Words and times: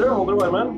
du? 0.00 0.08
Holder 0.08 0.32
du 0.32 0.40
varmen? 0.40 0.74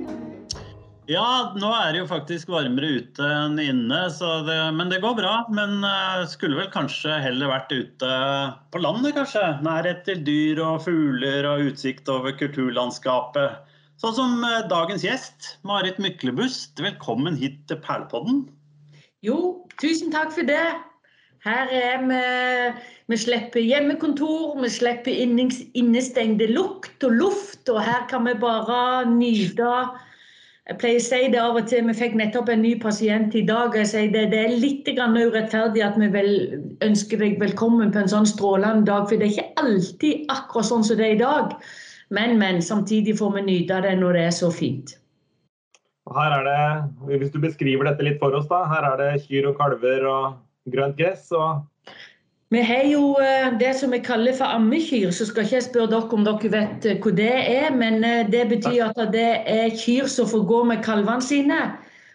Ja, 1.10 1.52
nå 1.58 1.68
er 1.74 1.90
det 1.92 1.98
jo 2.00 2.08
faktisk 2.08 2.50
varmere 2.52 3.02
ute 3.02 3.26
enn 3.26 3.58
inne, 3.60 4.04
det, 4.46 4.58
men 4.76 4.90
det 4.92 5.00
går 5.02 5.16
bra. 5.18 5.32
Men 5.52 5.82
uh, 5.82 6.22
skulle 6.30 6.60
vel 6.60 6.70
kanskje 6.72 7.18
heller 7.24 7.50
vært 7.50 7.74
ute 7.74 8.12
på 8.72 8.82
landet, 8.82 9.16
kanskje. 9.18 9.42
Nærhet 9.66 10.04
til 10.06 10.22
dyr 10.26 10.62
og 10.62 10.84
fugler 10.86 11.48
og 11.50 11.72
utsikt 11.72 12.08
over 12.12 12.34
kulturlandskapet. 12.38 13.58
Sånn 14.02 14.16
som 14.16 14.46
uh, 14.46 14.62
dagens 14.70 15.04
gjest, 15.06 15.56
Marit 15.66 15.98
Myklebust. 16.02 16.78
Velkommen 16.82 17.38
hit 17.38 17.60
til 17.70 17.82
Perlepodden. 17.82 18.46
Jo, 19.26 19.66
tusen 19.82 20.14
takk 20.14 20.32
for 20.34 20.46
det. 20.48 20.64
Her 21.42 21.72
er 21.74 22.06
vi 22.06 22.22
Vi 23.10 23.16
slipper 23.18 23.60
hjemmekontor, 23.60 24.54
vi 24.62 24.68
slipper 24.70 25.12
innestengte 25.74 26.46
lukt 26.48 27.04
og 27.04 27.18
luft, 27.18 27.68
og 27.68 27.82
her 27.82 28.06
kan 28.08 28.24
vi 28.28 28.38
bare 28.40 29.04
nyte 29.10 29.74
jeg 30.70 30.78
pleier 30.78 31.00
å 31.00 31.02
si 31.02 31.18
det 31.32 31.38
av 31.42 31.56
og 31.58 31.64
til. 31.66 31.88
Vi 31.88 31.94
fikk 31.98 32.12
nettopp 32.14 32.50
en 32.52 32.60
ny 32.62 32.76
pasient 32.80 33.34
i 33.34 33.42
dag. 33.42 33.74
og 33.74 33.76
jeg 33.80 33.88
sier 33.90 34.12
Det, 34.14 34.28
det 34.30 34.38
er 34.38 34.60
litt 34.62 34.86
urettferdig 34.86 35.82
at 35.82 35.98
vi 35.98 36.06
vel 36.06 36.30
ønsker 36.86 37.18
deg 37.18 37.40
velkommen 37.40 37.90
på 37.90 37.98
en 37.98 38.12
sånn 38.12 38.28
strålende 38.30 38.86
dag. 38.86 39.08
For 39.08 39.18
det 39.18 39.26
er 39.26 39.32
ikke 39.34 39.64
alltid 39.64 40.30
akkurat 40.30 40.68
sånn 40.70 40.86
som 40.86 40.96
det 40.96 41.06
er 41.08 41.16
i 41.16 41.18
dag. 41.18 41.56
Men, 42.10 42.38
men. 42.38 42.62
Samtidig 42.62 43.18
får 43.18 43.34
vi 43.34 43.42
nyte 43.42 43.82
det 43.82 43.96
når 43.98 44.12
det 44.14 44.22
er 44.28 44.36
så 44.38 44.52
fint. 44.54 44.94
Her 46.14 46.30
er 46.38 46.46
det, 46.46 47.18
Hvis 47.18 47.34
du 47.34 47.40
beskriver 47.42 47.90
dette 47.90 48.06
litt 48.06 48.22
for 48.22 48.30
oss, 48.30 48.46
da. 48.46 48.62
Her 48.70 48.86
er 48.92 48.96
det 49.02 49.26
kyr 49.26 49.50
og 49.50 49.58
kalver 49.58 50.06
og 50.06 50.38
grønt 50.70 50.98
gress. 50.98 51.30
og 51.32 51.66
vi 52.52 52.60
har 52.60 52.82
jo 52.84 53.14
eh, 53.16 53.54
det 53.56 53.70
som 53.78 53.94
vi 53.94 53.98
kaller 54.04 54.34
for 54.36 54.44
ammekyr, 54.44 55.10
så 55.10 55.24
skal 55.24 55.46
ikke 55.46 55.56
jeg 55.56 55.64
spørre 55.70 55.88
dere 55.88 56.12
om 56.12 56.24
dere 56.26 56.50
vet 56.52 56.84
eh, 56.84 56.98
hva 57.00 57.12
det 57.16 57.30
er. 57.32 57.70
Men 57.72 58.04
eh, 58.04 58.26
det 58.28 58.42
betyr 58.50 58.90
at 58.90 58.98
det 59.14 59.30
er 59.48 59.72
kyr 59.72 60.10
som 60.12 60.28
får 60.28 60.42
gå 60.50 60.58
med 60.68 60.82
kalvene 60.84 61.24
sine. 61.24 61.60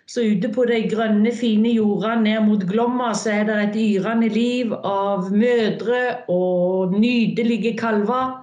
Så 0.08 0.22
ute 0.22 0.52
på 0.54 0.68
de 0.70 0.84
grønne, 0.92 1.32
fine 1.34 1.72
jordene 1.74 2.22
ned 2.28 2.46
mot 2.46 2.62
Glomma, 2.70 3.10
så 3.18 3.34
er 3.34 3.50
det 3.50 3.58
et 3.64 3.80
yrende 3.82 4.30
liv 4.30 4.76
av 4.78 5.32
mødre 5.34 6.04
og 6.30 6.94
nydelige 6.94 7.74
kalver. 7.82 8.38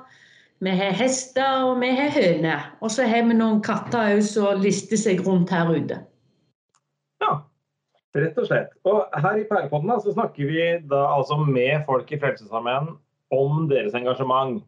Vi 0.66 0.74
har 0.74 0.98
hester 0.98 1.62
og 1.70 1.78
vi 1.80 1.92
har 1.94 2.10
høner. 2.10 2.66
Og 2.82 2.90
så 2.90 3.06
har 3.06 3.22
vi 3.30 3.38
noen 3.38 3.62
katter 3.62 4.16
òg 4.16 4.26
som 4.26 4.66
lister 4.66 4.98
seg 4.98 5.22
rundt 5.22 5.54
her 5.54 5.70
ute. 5.70 6.02
Rett 8.14 8.36
og 8.38 8.46
slett. 8.46 8.74
Og 8.86 9.00
her 9.24 9.40
i 9.40 9.46
Pærepodden 9.48 9.96
så 10.02 10.12
snakker 10.14 10.46
vi 10.46 10.60
da 10.90 11.00
altså 11.16 11.40
med 11.42 11.82
folk 11.88 12.12
i 12.14 12.20
Frelsesarmeen 12.22 12.92
om 13.34 13.64
deres 13.70 13.96
engasjement. 13.98 14.60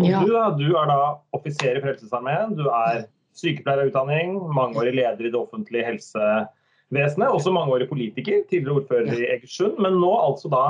Og 0.00 0.08
ja. 0.08 0.22
du, 0.24 0.32
da, 0.32 0.46
du 0.56 0.70
er 0.72 0.88
da 0.88 1.00
offiser 1.36 1.76
i 1.76 1.82
Frelsesarmeen. 1.84 2.56
Du 2.56 2.64
er 2.70 3.04
sykepleier 3.36 3.84
av 3.84 3.90
utdanning, 3.90 4.38
mangeårig 4.56 4.94
leder 4.96 5.26
i 5.26 5.32
det 5.34 5.38
offentlige 5.38 5.84
helsevesenet, 5.86 7.28
også 7.28 7.52
mangeårig 7.54 7.90
politiker, 7.90 8.42
tidligere 8.50 8.80
ordfører 8.80 9.12
i 9.18 9.28
Egersund, 9.36 9.78
men 9.82 9.98
nå 10.00 10.12
altså 10.16 10.50
da 10.52 10.64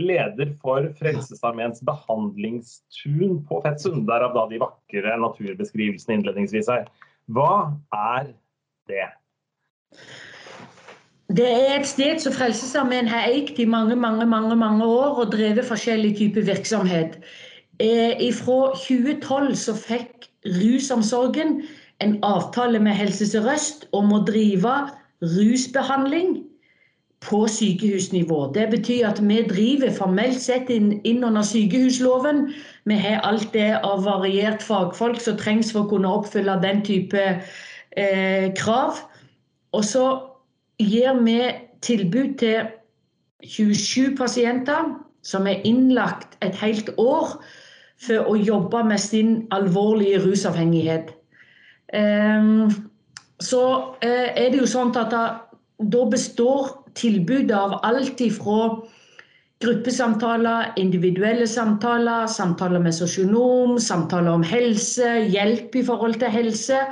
leder 0.00 0.54
for 0.62 0.86
Frelsesarmeens 1.00 1.82
behandlingstun 1.84 3.40
på 3.48 3.60
Fettsund. 3.64 4.06
Derav 4.08 4.32
da 4.36 4.46
de 4.52 4.60
vakre 4.62 5.16
naturbeskrivelsene 5.26 6.20
innledningsvis 6.20 6.70
her. 6.72 6.86
Hva 7.30 7.74
er 7.92 8.32
det? 8.88 9.10
Det 11.36 11.46
er 11.46 11.76
et 11.78 11.86
sted 11.86 12.18
som 12.18 12.34
Frelsesarmeen 12.34 13.08
har 13.08 13.28
eid 13.30 13.58
i 13.62 13.64
mange 13.64 13.96
mange, 13.96 14.26
mange, 14.26 14.56
mange 14.56 14.84
år 14.84 15.20
og 15.22 15.32
drevet 15.32 15.64
forskjellig 15.64 16.16
type 16.18 16.42
virksomhet. 16.46 17.20
Eh, 17.78 18.32
fra 18.34 18.72
2012 18.74 19.54
så 19.54 19.74
fikk 19.78 20.26
rusomsorgen 20.44 21.60
en 22.02 22.16
avtale 22.26 22.80
med 22.82 22.92
Helse 22.98 23.28
Sør-Øst 23.30 23.86
om 23.92 24.10
å 24.12 24.24
drive 24.26 24.72
rusbehandling 25.22 26.40
på 27.20 27.44
sykehusnivå. 27.48 28.52
Det 28.54 28.66
betyr 28.72 29.06
at 29.08 29.20
vi 29.22 29.42
driver 29.48 29.92
formelt 29.92 30.40
sett 30.40 30.70
inn, 30.72 30.96
inn 31.04 31.24
under 31.24 31.46
sykehusloven. 31.46 32.48
Vi 32.84 32.96
har 32.96 33.20
alt 33.28 33.52
det 33.52 33.76
av 33.84 34.02
variert 34.04 34.64
fagfolk 34.66 35.20
som 35.20 35.38
trengs 35.38 35.70
for 35.72 35.84
å 35.84 35.92
kunne 35.92 36.10
oppfylle 36.10 36.58
den 36.64 36.82
type 36.82 37.22
eh, 37.96 38.50
krav. 38.56 38.98
Og 39.76 39.84
så 39.84 40.06
gir 40.80 41.16
vi 41.24 41.38
tilbud 41.84 42.36
til 42.40 42.70
27 43.44 44.16
pasienter 44.18 44.94
som 45.22 45.46
er 45.48 45.64
innlagt 45.68 46.36
et 46.44 46.56
helt 46.60 46.92
år 47.00 47.38
for 48.00 48.30
å 48.32 48.36
jobbe 48.36 48.82
med 48.88 49.00
sin 49.00 49.34
alvorlige 49.52 50.22
rusavhengighet. 50.24 51.12
Ehm, 51.92 52.70
så 53.40 53.62
eh, 54.04 54.32
er 54.36 54.50
det 54.52 54.62
jo 54.62 54.68
sånn 54.68 54.94
at 54.96 55.12
da 55.12 56.06
består 56.12 56.72
tilbudet 56.96 57.56
av 57.56 57.78
alt 57.86 58.20
ifra 58.24 58.80
gruppesamtaler, 59.60 60.72
individuelle 60.80 61.46
samtaler, 61.48 62.26
samtaler 62.32 62.80
med 62.80 62.96
sosionom, 62.96 63.76
samtaler 63.80 64.32
om 64.38 64.44
helse, 64.46 65.08
hjelp 65.28 65.76
i 65.76 65.84
forhold 65.84 66.16
til 66.22 66.32
helse. 66.32 66.84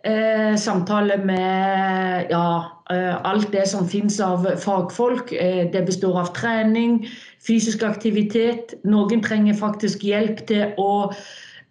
Eh, 0.00 0.54
samtale 0.56 1.18
med 1.20 2.30
ja, 2.32 2.44
alt 2.90 3.52
det 3.52 3.66
som 3.70 3.88
finnes 3.88 4.18
av 4.20 4.46
fagfolk. 4.62 5.32
Eh, 5.32 5.70
det 5.70 5.84
består 5.86 6.18
av 6.20 6.32
trening, 6.34 7.04
fysisk 7.46 7.84
aktivitet. 7.86 8.74
Noen 8.84 9.22
trenger 9.22 9.58
faktisk 9.58 10.04
hjelp 10.06 10.42
til 10.50 10.74
å 10.80 11.12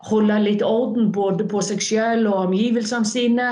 holde 0.09 0.39
litt 0.45 0.63
orden 0.63 1.11
både 1.11 1.47
på 1.49 1.61
seg 1.65 1.83
selv 1.83 2.31
og 2.31 2.49
omgivelsene 2.49 3.07
sine. 3.07 3.51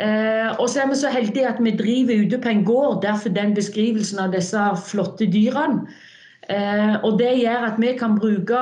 Eh, 0.00 0.50
og 0.60 0.68
så 0.68 0.82
er 0.82 0.90
vi 0.90 0.98
så 1.00 1.12
heldige 1.12 1.48
at 1.48 1.60
vi 1.62 1.72
driver 1.76 2.26
ute 2.26 2.40
på 2.40 2.52
en 2.52 2.64
gård, 2.68 3.00
derfor 3.04 3.32
den 3.32 3.54
beskrivelsen 3.56 4.20
av 4.20 4.34
disse 4.36 4.68
flotte 4.88 5.28
dyrene. 5.32 5.86
Eh, 6.48 6.96
og 7.02 7.18
det 7.20 7.32
gjør 7.40 7.72
at 7.72 7.80
vi 7.82 7.92
kan 7.98 8.18
bruke 8.20 8.60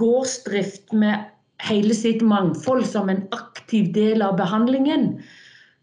gårdsdrift 0.00 0.94
med 0.96 1.26
hele 1.66 1.94
sitt 1.94 2.22
mangfold 2.24 2.86
som 2.88 3.10
en 3.12 3.26
aktiv 3.36 3.90
del 3.94 4.22
av 4.24 4.38
behandlingen. 4.38 5.18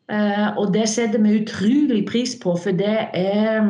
Eh, 0.07 0.47
og 0.57 0.71
det 0.73 0.87
setter 0.89 1.19
vi 1.19 1.41
utrolig 1.41 2.05
pris 2.07 2.37
på, 2.39 2.55
for 2.55 2.71
det 2.71 2.97
er 3.13 3.67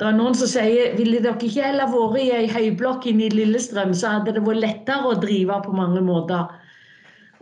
det 0.00 0.08
er 0.08 0.16
noen 0.16 0.34
som 0.34 0.48
sier 0.50 0.96
ville 0.98 1.20
dere 1.22 1.38
ikke 1.38 1.62
heller 1.62 1.90
vært 1.92 2.16
i 2.18 2.30
ei 2.34 2.46
høyblokk 2.50 3.04
inne 3.06 3.28
i 3.28 3.34
Lillestrøm, 3.36 3.92
så 3.94 4.16
hadde 4.16 4.34
det 4.34 4.42
vært 4.42 4.62
lettere 4.64 5.12
å 5.12 5.20
drive 5.22 5.60
på 5.62 5.74
mange 5.78 6.02
måter. 6.02 6.48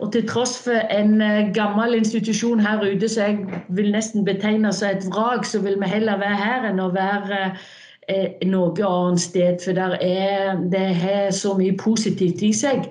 Og 0.01 0.11
til 0.13 0.27
tross 0.29 0.53
for 0.65 0.77
en 0.93 1.21
eh, 1.25 1.49
gammel 1.55 1.97
institusjon 1.97 2.61
her 2.61 2.83
ute 2.85 3.09
som 3.09 3.25
jeg 3.25 3.63
vil 3.77 3.89
nesten 3.93 4.25
betegne 4.27 4.69
som 4.73 4.93
et 4.93 5.05
vrak, 5.09 5.45
så 5.45 5.61
vil 5.65 5.79
vi 5.81 5.89
heller 5.89 6.21
være 6.21 6.37
her 6.41 6.69
enn 6.69 6.81
å 6.81 6.91
være 6.93 7.41
eh, 8.09 8.37
noe 8.49 8.73
annet 8.91 9.25
sted. 9.25 9.61
For 9.65 9.77
er, 9.97 10.61
det 10.73 10.87
har 11.01 11.29
så 11.37 11.55
mye 11.57 11.77
positivt 11.81 12.45
i 12.45 12.53
seg 12.53 12.89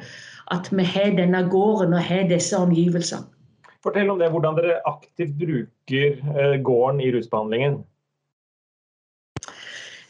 at 0.55 0.71
vi 0.75 0.87
har 0.87 1.15
denne 1.19 1.45
gården 1.51 1.95
og 1.95 2.07
har 2.11 2.27
disse 2.31 2.59
omgivelsene. 2.59 3.27
Fortell 3.85 4.11
om 4.13 4.19
det, 4.21 4.29
hvordan 4.29 4.59
dere 4.59 4.81
aktivt 4.89 5.39
bruker 5.41 6.19
eh, 6.37 6.59
gården 6.61 7.01
i 7.01 7.13
rusbehandlingen. 7.15 7.81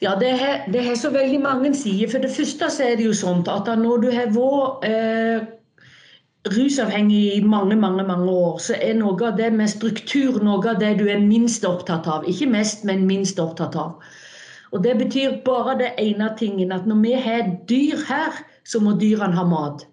Ja, 0.01 0.15
det 0.19 0.31
har, 0.41 0.95
så 0.97 1.11
veldig 1.13 1.41
mange 1.41 1.75
sider. 1.75 2.09
For 2.11 2.19
det 2.19 2.33
første 2.33 2.71
så 2.73 2.87
er 2.89 2.97
det 2.97 3.05
jo 3.05 3.15
sånn 3.15 3.45
at 3.53 3.69
når 3.79 4.05
du 4.05 4.09
har 4.15 4.31
vært 4.33 4.87
eh, 4.89 5.49
rusavhengig 6.49 7.37
i 7.37 7.41
mange, 7.45 7.77
mange 7.77 8.07
mange 8.09 8.33
år, 8.33 8.59
så 8.59 8.79
er 8.81 8.97
noe 8.97 9.19
av 9.29 9.37
det 9.37 9.51
med 9.53 9.69
struktur 9.69 10.41
noe 10.43 10.65
av 10.73 10.81
det 10.81 10.95
du 10.99 11.05
er 11.13 11.21
minst 11.21 11.67
opptatt 11.69 12.09
av. 12.09 12.25
Ikke 12.25 12.49
mest, 12.49 12.85
men 12.89 13.05
minst 13.07 13.39
opptatt 13.39 13.77
av. 13.77 14.01
Og 14.73 14.83
Det 14.83 14.97
betyr 14.99 15.43
bare 15.45 15.77
det 15.79 15.95
ene 15.99 16.31
tingen 16.39 16.73
at 16.73 16.87
når 16.87 17.03
vi 17.05 17.13
har 17.13 17.55
dyr 17.69 18.01
her, 18.09 18.41
så 18.65 18.81
må 18.81 18.97
dyrene 18.97 19.37
ha 19.37 19.45
mat. 19.45 19.85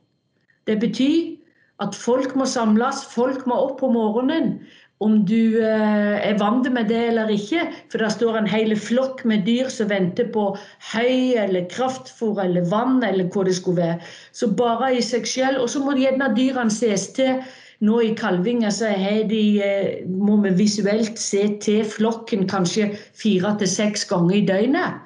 Det 0.68 0.80
betyr 0.80 1.37
at 1.84 1.96
folk 1.96 2.36
må 2.38 2.48
samles, 2.50 3.04
folk 3.14 3.46
må 3.50 3.58
opp 3.68 3.80
på 3.82 3.92
morgenen. 3.94 4.58
Om 4.98 5.20
du 5.30 5.60
eh, 5.62 6.16
er 6.26 6.40
vant 6.42 6.66
med 6.74 6.88
det 6.90 7.04
eller 7.12 7.30
ikke, 7.30 7.68
for 7.92 8.02
der 8.02 8.10
står 8.10 8.40
en 8.40 8.50
hel 8.50 8.74
flokk 8.82 9.22
med 9.30 9.44
dyr 9.46 9.70
som 9.70 9.92
venter 9.92 10.26
på 10.34 10.48
høy 10.90 11.38
eller 11.38 11.68
kraftfôr 11.70 12.42
eller 12.42 12.66
vann 12.72 13.04
eller 13.06 13.30
hva 13.30 13.46
det 13.46 13.54
skulle 13.60 13.84
være. 13.84 14.00
Så 14.34 14.50
bare 14.58 14.96
i 14.98 15.04
seg 15.06 15.30
selv. 15.30 15.62
Og 15.62 15.70
så 15.70 15.84
må 15.86 15.94
gjerne 16.00 16.32
dyrene 16.34 16.74
ses 16.74 17.12
til. 17.14 17.44
Nå 17.86 18.00
i 18.02 18.16
kalvinga 18.18 18.72
så 18.74 18.90
de, 19.30 19.44
eh, 19.62 20.02
må 20.10 20.40
vi 20.42 20.56
visuelt 20.64 21.22
se 21.22 21.46
til 21.62 21.86
flokken 21.86 22.48
kanskje 22.50 22.90
fire 23.14 23.54
til 23.60 23.70
seks 23.70 24.08
ganger 24.10 24.36
i 24.40 24.46
døgnet. 24.50 24.98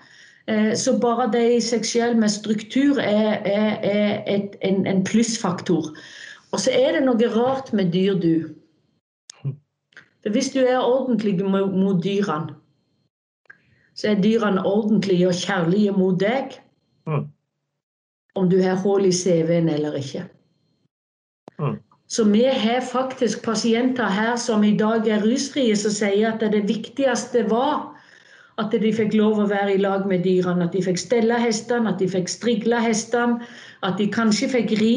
Eh, 0.47 0.71
så 0.79 0.95
bare 1.03 1.27
det 1.35 1.43
i 1.57 1.59
seg 1.59 1.83
selv 1.85 2.23
med 2.23 2.31
struktur 2.31 2.95
er, 3.03 3.43
er, 3.43 3.75
er 3.83 4.23
et, 4.25 4.55
en, 4.63 4.85
en 4.87 5.03
plussfaktor. 5.03 5.91
Og 6.51 6.59
så 6.59 6.73
er 6.75 6.97
det 6.97 7.03
noe 7.05 7.29
rart 7.35 7.71
med 7.73 7.93
dyr, 7.93 8.17
du. 8.19 8.35
For 10.21 10.33
hvis 10.35 10.51
du 10.53 10.59
er 10.61 10.79
ordentlig 10.79 11.37
mot 11.43 12.03
dyrene, 12.03 12.57
så 13.95 14.11
er 14.11 14.21
dyrene 14.23 14.65
ordentlige 14.65 15.27
og 15.27 15.37
kjærlige 15.37 15.93
mot 15.95 16.19
deg. 16.19 16.57
Mm. 17.07 17.25
Om 18.35 18.49
du 18.49 18.61
har 18.61 18.79
hull 18.83 19.05
i 19.05 19.11
CV-en 19.11 19.69
eller 19.69 19.97
ikke. 19.99 20.23
Mm. 21.59 21.79
Så 22.07 22.23
vi 22.23 22.43
har 22.43 22.81
faktisk 22.81 23.43
pasienter 23.43 24.07
her 24.07 24.35
som 24.35 24.63
i 24.63 24.77
dag 24.77 25.07
er 25.07 25.23
rusfrie, 25.23 25.75
som 25.75 25.91
sier 25.95 26.33
at 26.33 26.43
det 26.53 26.67
viktigste 26.67 27.45
var 27.49 27.91
at 28.59 28.73
de 28.75 28.91
fikk 28.93 29.13
lov 29.15 29.39
å 29.39 29.47
være 29.49 29.75
i 29.75 29.81
lag 29.81 30.03
med 30.07 30.25
dyrene. 30.27 30.67
At 30.67 30.75
de 30.75 30.83
fikk 30.83 30.99
stelle 30.99 31.37
hestene, 31.39 31.93
at 31.93 32.01
de 32.01 32.09
fikk 32.11 32.29
strigle 32.29 32.81
hestene, 32.83 33.39
at 33.87 33.97
de 33.99 34.09
kanskje 34.11 34.51
fikk 34.51 34.75
ri. 34.81 34.95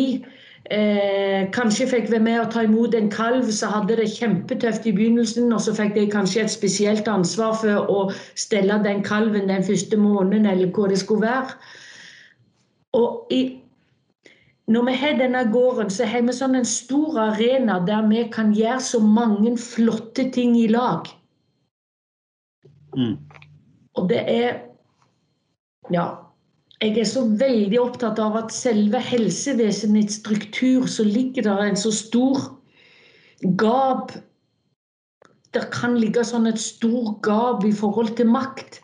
Eh, 0.73 1.51
kanskje 1.53 1.87
fikk 1.91 2.07
vi 2.09 2.19
med 2.25 2.39
å 2.41 2.47
ta 2.49 2.63
imot 2.65 2.95
en 2.97 3.11
kalv 3.13 3.51
som 3.53 3.73
hadde 3.75 3.99
det 3.99 4.07
kjempetøft 4.15 4.87
i 4.89 4.95
begynnelsen, 4.97 5.53
og 5.53 5.61
så 5.61 5.75
fikk 5.77 5.93
de 5.99 6.07
kanskje 6.09 6.47
et 6.47 6.55
spesielt 6.55 7.09
ansvar 7.11 7.53
for 7.61 7.91
å 7.93 7.99
stelle 8.41 8.79
den 8.87 9.03
kalven 9.05 9.51
den 9.51 9.67
første 9.67 9.99
måneden, 10.01 10.49
eller 10.49 10.73
hvor 10.73 10.89
det 10.89 11.03
skulle 11.03 11.27
være. 11.27 11.59
Og 12.97 13.29
i 13.35 13.43
når 14.67 14.87
vi 14.87 14.93
har 14.97 15.19
denne 15.19 15.43
gården, 15.53 15.91
så 15.93 16.07
har 16.09 16.23
vi 16.25 16.33
sånn 16.33 16.57
en 16.57 16.65
stor 16.65 17.19
arena 17.21 17.77
der 17.85 18.07
vi 18.09 18.23
kan 18.33 18.55
gjøre 18.57 18.81
så 18.81 19.01
mange 19.05 19.59
flotte 19.61 20.31
ting 20.33 20.55
i 20.57 20.71
lag. 20.73 21.11
Mm. 22.97 23.19
Og 23.95 24.09
det 24.09 24.25
er 24.25 24.63
Ja. 25.93 26.24
Jeg 26.83 26.99
er 26.99 27.07
så 27.07 27.23
veldig 27.39 27.79
opptatt 27.81 28.19
av 28.19 28.37
at 28.39 28.53
selve 28.53 28.99
helsevesenets 29.01 30.19
struktur, 30.21 30.89
så 30.91 31.07
ligger 31.07 31.47
der 31.47 31.63
en 31.69 31.79
så 31.79 31.93
stor 31.95 32.41
gap 33.61 34.13
Det 35.55 35.69
kan 35.71 35.95
ligge 36.03 36.25
sånn 36.27 36.49
et 36.51 36.59
stor 36.59 37.13
gap 37.23 37.63
i 37.63 37.71
forhold 37.71 38.17
til 38.19 38.27
makt. 38.27 38.81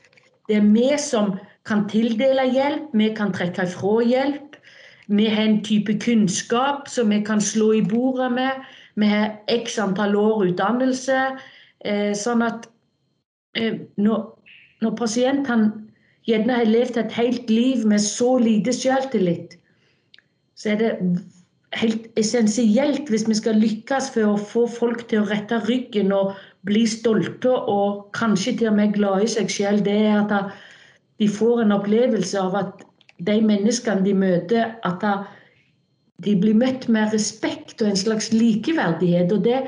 Det 0.47 0.61
er 0.61 0.69
vi 0.71 0.87
som 1.03 1.33
kan 1.67 1.89
tildele 1.91 2.45
hjelp, 2.47 2.93
vi 2.95 3.09
kan 3.19 3.33
trekke 3.35 3.67
ifra 3.67 3.97
hjelp. 4.07 4.55
Vi 5.11 5.27
har 5.27 5.49
en 5.49 5.59
type 5.67 5.97
kunnskap 5.99 6.87
som 6.89 7.11
vi 7.11 7.19
kan 7.27 7.43
slå 7.43 7.73
i 7.75 7.83
bordet 7.83 8.31
med. 8.33 8.63
Vi 8.95 9.11
har 9.11 9.41
x 9.51 9.81
antall 9.83 10.15
år 10.15 10.45
utdannelse. 10.47 11.19
Eh, 11.83 12.13
sånn 12.15 12.47
at 12.47 12.71
eh, 13.59 13.83
når, 13.99 14.23
når 14.87 14.95
pasientene 14.95 15.90
gjerne 16.29 16.61
har 16.61 16.69
levd 16.69 16.99
et 17.01 17.13
helt 17.17 17.51
liv 17.51 17.87
med 17.89 18.03
så 18.05 18.37
lite 18.39 18.73
selvtillit, 18.77 19.57
så 20.57 20.75
er 20.75 20.81
det 20.81 20.91
helt 21.79 22.09
essensielt 22.19 23.09
hvis 23.11 23.29
vi 23.29 23.37
skal 23.39 23.61
lykkes 23.63 24.11
for 24.15 24.33
å 24.33 24.41
få 24.53 24.67
folk 24.71 25.07
til 25.09 25.23
å 25.23 25.29
rette 25.31 25.61
ryggen 25.69 26.13
og 26.13 26.35
bli 26.67 26.83
stolte 26.91 27.53
og 27.73 28.11
kanskje 28.17 28.57
til 28.59 28.73
og 28.73 28.79
med 28.81 28.97
glade 28.97 29.25
i 29.25 29.33
seg 29.33 29.53
selv, 29.53 29.85
det 29.87 29.97
er 30.11 30.19
at 30.21 30.57
de 31.21 31.29
får 31.29 31.63
en 31.65 31.77
opplevelse 31.77 32.41
av 32.41 32.57
at 32.59 32.83
de 33.21 33.37
menneskene 33.45 34.05
de 34.05 34.17
møter, 34.17 34.75
at 34.85 35.05
de 36.25 36.35
blir 36.37 36.57
møtt 36.57 36.89
med 36.93 37.15
respekt 37.15 37.81
og 37.81 37.93
en 37.93 38.03
slags 38.03 38.33
likeverdighet. 38.33 39.33
og 39.33 39.45
det 39.45 39.63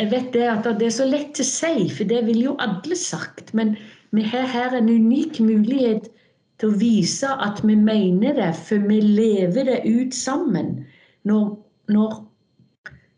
jeg 0.00 0.08
vet 0.10 0.28
det 0.32 0.46
at 0.48 0.64
det 0.80 0.86
er 0.86 0.94
så 0.94 1.04
lett 1.04 1.40
å 1.42 1.44
si, 1.44 1.88
for 1.92 2.08
det 2.08 2.22
ville 2.24 2.46
jo 2.46 2.58
alle 2.62 2.96
sagt. 2.96 3.52
Men 3.52 3.74
vi 4.16 4.22
har 4.26 4.48
her 4.50 4.76
en 4.76 4.88
unik 4.88 5.40
mulighet 5.40 6.08
til 6.60 6.72
å 6.72 6.78
vise 6.80 7.28
at 7.30 7.62
vi 7.64 7.76
mener 7.78 8.34
det, 8.36 8.50
for 8.66 8.82
vi 8.90 9.00
lever 9.00 9.68
det 9.70 9.80
ut 9.86 10.14
sammen. 10.14 10.80
Når, 11.24 11.54
når 11.88 12.18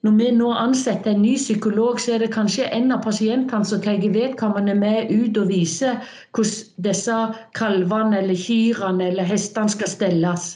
når 0.02 0.14
vi 0.18 0.30
nå 0.34 0.48
ansetter 0.58 1.12
en 1.12 1.20
ny 1.22 1.36
psykolog, 1.38 2.00
så 2.02 2.16
er 2.16 2.24
det 2.24 2.32
kanskje 2.34 2.64
en 2.74 2.90
av 2.90 3.04
pasientene 3.04 3.66
som 3.68 3.78
tar 3.84 4.02
vedkommende 4.02 4.74
med 4.74 5.12
ut 5.14 5.38
og 5.38 5.46
viser 5.52 6.00
hvordan 6.34 6.82
disse 6.88 7.18
kalvene 7.54 8.18
eller 8.18 8.40
kyrne 8.46 9.12
eller 9.12 9.28
hestene 9.30 9.70
skal 9.70 9.92
stelles. 9.92 10.48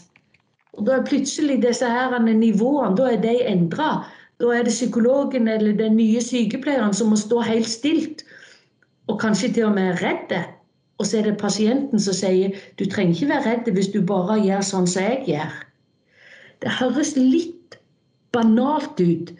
Og 0.74 0.88
Da 0.88 0.96
er 0.96 1.06
plutselig 1.06 1.60
disse 1.62 1.86
her 1.86 2.18
nivåene 2.26 2.98
da 2.98 3.12
er 3.12 3.22
de 3.22 3.36
endra. 3.46 4.02
Da 4.42 4.50
er 4.50 4.66
det 4.66 4.74
psykologen 4.74 5.46
eller 5.48 5.78
den 5.78 5.94
nye 5.96 6.20
sykepleieren 6.20 6.92
som 6.92 7.14
må 7.14 7.16
stå 7.16 7.46
helt 7.46 7.70
stilt, 7.70 8.25
og 9.06 9.20
kanskje 9.22 9.52
til 9.56 9.68
og 9.68 9.76
med 9.78 10.02
redd. 10.02 10.34
Og 10.98 11.06
så 11.06 11.20
er 11.20 11.28
det 11.28 11.38
pasienten 11.40 12.00
som 12.00 12.16
sier 12.16 12.56
du 12.78 12.86
trenger 12.88 13.14
ikke 13.14 13.30
være 13.34 13.44
redd 13.50 13.70
hvis 13.76 13.92
du 13.92 14.00
bare 14.06 14.38
gjør 14.40 14.64
sånn 14.64 14.88
som 14.88 15.04
jeg 15.04 15.22
gjør. 15.28 15.54
Det 16.64 16.72
høres 16.78 17.12
litt 17.18 17.76
banalt 18.32 19.00
ut. 19.00 19.32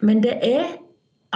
Men 0.00 0.22
det 0.24 0.38
er 0.44 0.76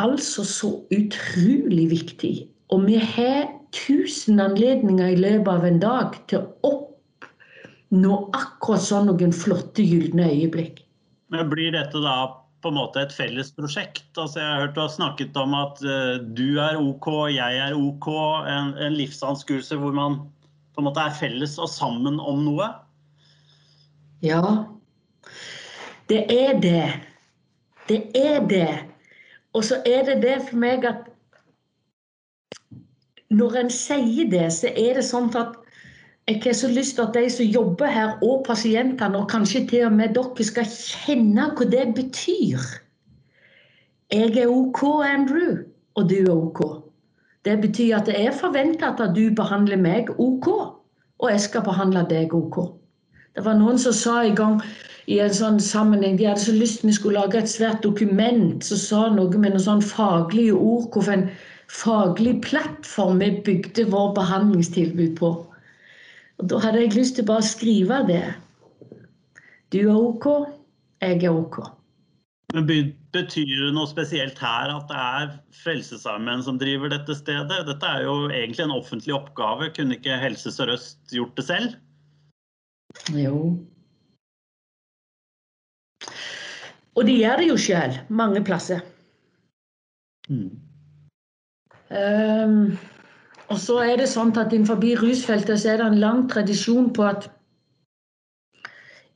altså 0.00 0.44
så 0.48 0.72
utrolig 0.94 1.90
viktig. 1.90 2.34
Og 2.72 2.86
vi 2.86 2.96
har 3.02 3.50
tusen 3.76 4.40
anledninger 4.40 5.12
i 5.12 5.18
løpet 5.20 5.50
av 5.52 5.66
en 5.66 5.80
dag 5.82 6.16
til 6.30 6.40
å 6.40 6.72
oppnå 6.72 8.16
akkurat 8.36 8.84
sånn 8.84 9.10
noen 9.10 9.34
flotte 9.34 9.84
gylne 9.84 10.30
øyeblikk. 10.30 10.82
Men 11.30 11.50
Blir 11.52 11.74
dette 11.74 12.00
da 12.02 12.16
på 12.60 12.70
en 12.70 12.78
måte 12.78 13.02
et 13.02 13.14
felles 13.14 13.52
prosjekt? 13.56 14.06
Altså 14.16 14.40
jeg 14.40 14.48
har 14.48 14.64
hørt 14.64 14.76
du 14.76 14.82
har 14.82 14.92
snakket 14.92 15.36
om 15.40 15.56
at 15.58 15.80
uh, 15.84 16.16
du 16.20 16.60
er 16.62 16.78
OK, 16.80 17.08
jeg 17.34 17.60
er 17.64 17.76
OK. 17.76 18.08
En, 18.50 18.74
en 18.76 18.96
livsanskuelse 18.98 19.78
hvor 19.80 19.94
man 19.96 20.20
på 20.74 20.82
en 20.82 20.88
måte 20.88 21.04
er 21.04 21.16
felles 21.16 21.58
og 21.60 21.70
sammen 21.72 22.20
om 22.20 22.44
noe? 22.46 22.70
Ja, 24.24 24.42
det 26.12 26.24
er 26.32 26.60
det. 26.60 26.88
Det 27.88 28.02
er 28.16 28.44
det. 28.48 28.68
Og 29.56 29.64
så 29.64 29.80
er 29.86 30.04
det 30.06 30.20
det 30.22 30.36
for 30.48 30.60
meg 30.60 30.84
at 30.86 31.08
når 33.30 33.56
en 33.64 33.70
sier 33.70 34.28
det, 34.30 34.48
så 34.52 34.72
er 34.74 34.98
det 34.98 35.06
sånn 35.06 35.30
at 35.38 35.59
jeg 36.28 36.42
har 36.44 36.52
så 36.52 36.68
lyst 36.68 36.94
til 36.94 37.02
at 37.02 37.14
de 37.14 37.30
som 37.30 37.46
jobber 37.46 37.86
her, 37.86 38.18
og 38.22 38.44
pasientene, 38.46 39.18
og 39.18 39.28
kanskje 39.30 39.66
til 39.66 39.86
og 39.86 39.92
med 39.92 40.14
dere, 40.14 40.44
skal 40.44 40.68
kjenne 40.68 41.48
hva 41.56 41.66
det 41.72 41.86
betyr. 41.96 42.68
Jeg 44.12 44.36
er 44.36 44.50
OK, 44.50 44.82
Andrew, 45.06 45.64
og 45.94 46.10
du 46.10 46.14
er 46.20 46.30
OK. 46.34 46.60
Det 47.44 47.60
betyr 47.60 47.96
at 47.96 48.06
det 48.06 48.18
er 48.20 48.36
forventa 48.36 48.92
at 48.92 49.16
du 49.16 49.30
behandler 49.34 49.80
meg 49.80 50.10
OK, 50.18 50.48
og 51.18 51.30
jeg 51.30 51.40
skal 51.40 51.64
behandle 51.64 52.04
deg 52.10 52.34
OK. 52.34 52.60
Det 53.34 53.44
var 53.44 53.58
noen 53.58 53.78
som 53.78 53.94
sa 53.94 54.20
i 54.26 54.34
gang 54.34 54.58
i 55.06 55.20
en 55.22 55.34
sånn 55.34 55.60
sammenheng. 55.62 56.18
De 56.18 56.26
hadde 56.28 56.42
så 56.42 56.54
lyst 56.54 56.84
vi 56.84 56.94
skulle 56.94 57.20
lage 57.22 57.38
et 57.38 57.50
svært 57.50 57.82
dokument 57.86 58.64
som 58.66 58.80
sa 58.82 59.02
noe 59.14 59.30
med 59.38 59.54
noen 59.54 59.66
sånn 59.66 59.84
faglige 59.86 60.56
ord. 60.58 60.90
Hvorfor 60.90 61.14
en 61.14 61.28
faglig 61.70 62.40
plattform 62.42 63.22
vi 63.22 63.30
bygde 63.46 63.86
vår 63.94 64.12
behandlingstilbud 64.18 65.14
på. 65.20 65.30
Og 66.40 66.48
Da 66.48 66.60
hadde 66.64 66.80
jeg 66.80 66.96
lyst 66.96 67.18
til 67.18 67.26
bare 67.28 67.44
å 67.44 67.50
skrive 67.50 68.00
det. 68.08 68.24
Du 69.70 69.82
er 69.82 69.94
OK, 69.94 70.26
jeg 71.04 71.20
er 71.22 71.36
OK. 71.36 71.60
Men 72.54 72.66
Betyr 73.10 73.66
det 73.66 73.72
noe 73.74 73.90
spesielt 73.90 74.38
her 74.42 74.70
at 74.70 74.86
det 74.90 74.98
er 74.98 75.30
Frelsesarmeen 75.62 76.42
som 76.46 76.58
driver 76.58 76.90
dette 76.90 77.14
stedet? 77.18 77.64
Dette 77.66 77.86
er 77.86 78.04
jo 78.06 78.14
egentlig 78.30 78.64
en 78.64 78.74
offentlig 78.74 79.14
oppgave. 79.16 79.70
Kunne 79.74 79.98
ikke 79.98 80.18
Helse 80.22 80.52
Sør-Øst 80.54 81.14
gjort 81.14 81.34
det 81.38 81.46
selv? 81.46 81.74
Jo, 83.14 83.58
Og 86.94 87.06
de 87.06 87.16
gjør 87.16 87.40
det 87.40 87.46
jo 87.48 87.56
sjøl, 87.60 87.94
mange 88.08 88.42
plasser. 88.44 88.80
Mm. 90.28 90.50
Um, 91.90 92.56
og 93.50 93.58
så 93.58 93.80
er 93.82 93.98
det 93.98 94.06
sånn 94.10 94.30
at 94.38 94.52
innenfor 94.54 94.78
rusfeltet 95.02 95.58
så 95.58 95.72
er 95.72 95.80
det 95.80 95.86
en 95.90 96.02
lang 96.02 96.26
tradisjon 96.30 96.92
på 96.94 97.06
at 97.08 97.28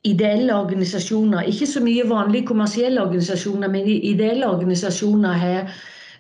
ideelle 0.05 0.53
organisasjoner, 0.53 1.47
ikke 1.49 1.69
så 1.71 1.81
mye 1.81 2.05
vanlige 2.09 2.49
kommersielle 2.51 3.03
organisasjoner, 3.03 3.71
men 3.73 3.87
ideelle 3.89 4.49
organisasjoner 4.51 5.39
har, 5.41 5.71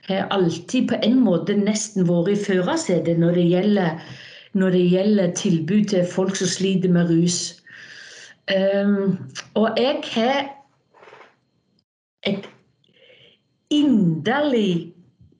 har 0.08 0.28
alltid 0.30 0.88
på 0.88 1.00
en 1.02 1.18
måte 1.20 1.56
nesten 1.58 2.06
vært 2.08 2.30
i 2.32 2.38
førersetet 2.46 3.20
når, 3.20 3.42
når, 4.54 4.70
det 4.70 4.84
gjelder 4.94 5.34
tilbud 5.36 5.90
til 5.92 6.06
folk 6.08 6.38
som 6.38 6.48
sliter 6.48 6.94
med 6.94 7.10
rus. 7.10 7.40
Um, 8.48 9.18
og 9.58 9.76
jeg 9.80 10.00
har 10.14 10.40
et 12.24 12.48
inderlig 13.74 14.94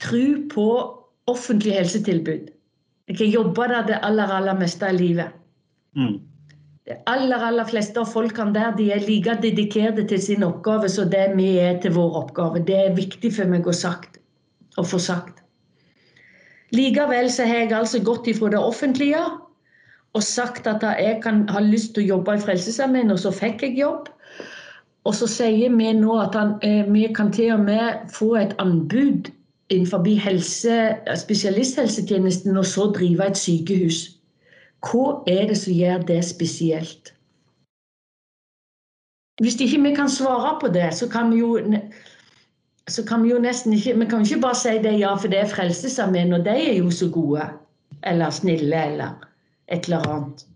tro 0.04 0.26
på 0.52 0.68
offentlig 1.32 1.78
helsetilbud. 1.78 2.53
Jeg 3.08 3.18
har 3.18 3.32
jobba 3.32 3.66
der 3.68 3.86
det 3.86 3.98
aller, 4.02 4.30
aller 4.32 4.56
meste 4.58 4.86
av 4.88 4.96
livet. 4.96 5.34
Mm. 5.96 6.20
De 6.84 6.96
aller, 7.08 7.40
aller 7.40 7.68
fleste 7.68 8.00
av 8.00 8.08
folkene 8.12 8.52
der 8.56 8.74
de 8.76 8.90
er 8.92 9.04
like 9.04 9.36
dedikerte 9.42 10.04
til 10.08 10.20
sin 10.20 10.44
oppgave 10.44 10.88
som 10.92 11.08
det 11.12 11.30
vi 11.36 11.54
er 11.60 11.78
til 11.80 11.94
vår 11.96 12.18
oppgave. 12.24 12.64
Det 12.64 12.76
er 12.76 12.96
viktig 12.96 13.32
for 13.36 13.48
meg 13.48 13.68
å, 13.68 13.76
sagt, 13.76 14.18
å 14.80 14.84
få 14.84 15.00
sagt. 15.00 15.40
Likevel 16.74 17.30
så 17.30 17.46
har 17.48 17.64
jeg 17.64 17.76
altså 17.76 18.00
gått 18.04 18.28
ifra 18.28 18.50
det 18.52 18.60
offentlige 18.60 19.22
og 20.14 20.22
sagt 20.22 20.66
at 20.70 20.82
jeg 20.84 21.20
kan 21.24 21.44
ha 21.50 21.60
lyst 21.62 21.94
til 21.94 22.04
å 22.04 22.10
jobbe 22.14 22.36
i 22.36 22.42
Frelsesarmeen, 22.42 23.10
og 23.10 23.18
så 23.18 23.32
fikk 23.34 23.64
jeg 23.66 23.80
jobb. 23.80 24.10
Og 25.04 25.16
så 25.18 25.26
sier 25.28 25.72
vi 25.74 25.90
nå 25.98 26.18
at 26.20 26.36
han, 26.38 26.54
eh, 26.62 26.86
vi 26.88 27.08
kan 27.12 27.32
til 27.34 27.56
og 27.56 27.64
med 27.66 28.12
få 28.14 28.34
et 28.40 28.54
anbud 28.62 29.32
innenfor 29.74 30.06
helse, 30.22 30.78
spesialisthelsetjenesten 31.16 32.56
og 32.56 32.66
så 32.66 32.90
drive 32.94 33.26
et 33.26 33.40
sykehus. 33.40 34.04
Hva 34.84 35.22
er 35.26 35.48
det 35.50 35.58
som 35.58 35.72
gjør 35.72 36.06
det 36.08 36.22
spesielt? 36.24 37.14
hvis 39.42 39.60
ikke 39.60 39.82
vi 39.82 39.94
kan 39.94 40.08
svare 40.08 40.58
på 40.60 40.68
det, 40.68 40.94
så 40.94 41.08
kan 41.08 41.30
vi 41.30 41.38
jo 41.38 41.58
kan 43.08 43.22
vi 43.22 43.30
jo 43.30 43.38
nesten 43.38 43.72
ikke 43.72 43.98
Vi 43.98 44.04
kan 44.04 44.22
ikke 44.22 44.40
bare 44.40 44.54
si 44.54 44.78
det 44.78 44.98
ja, 44.98 45.14
for 45.14 45.28
det 45.28 45.38
er 45.38 45.48
Frelsesarmeen, 45.48 46.32
og 46.32 46.44
de 46.44 46.50
er 46.50 46.76
jo 46.78 46.90
så 46.90 47.10
gode. 47.10 47.42
Eller 48.02 48.30
snille, 48.30 48.84
eller 48.92 49.28
et 49.68 49.84
eller 49.84 50.08
annet. 50.08 50.46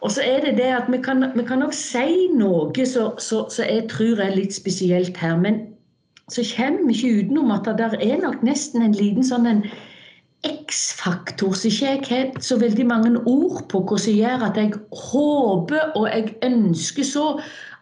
Og 0.00 0.10
så 0.10 0.22
er 0.22 0.40
det 0.40 0.56
det 0.56 0.62
at 0.62 0.84
vi 0.88 1.02
kan, 1.02 1.24
vi 1.36 1.44
kan 1.44 1.58
nok 1.58 1.72
si 1.72 2.28
noe 2.34 2.86
som 2.86 3.64
jeg 3.68 3.88
tror 3.90 4.20
er 4.20 4.34
litt 4.34 4.54
spesielt 4.54 5.16
her. 5.16 5.36
Men 5.36 5.66
så 6.32 6.44
kommer 6.56 6.88
vi 6.88 6.96
ikke 6.96 7.22
utenom 7.22 7.52
at 7.54 7.68
det 7.78 7.90
er 8.04 8.18
nok 8.22 8.42
nesten 8.46 8.84
en 8.84 8.96
liten 8.96 9.26
sånn 9.26 9.48
en 9.48 9.62
X-faktor 10.46 11.56
som 11.58 11.70
ikke 11.70 11.86
jeg 11.86 12.02
har 12.08 12.42
så 12.44 12.58
veldig 12.60 12.86
mange 12.86 13.10
ord 13.26 13.64
på, 13.72 13.80
hva 13.82 13.98
som 13.98 14.14
gjør 14.14 14.44
at 14.46 14.60
jeg 14.60 14.76
håper 14.94 15.96
og 15.98 16.06
jeg 16.06 16.36
ønsker 16.46 17.06
så 17.06 17.28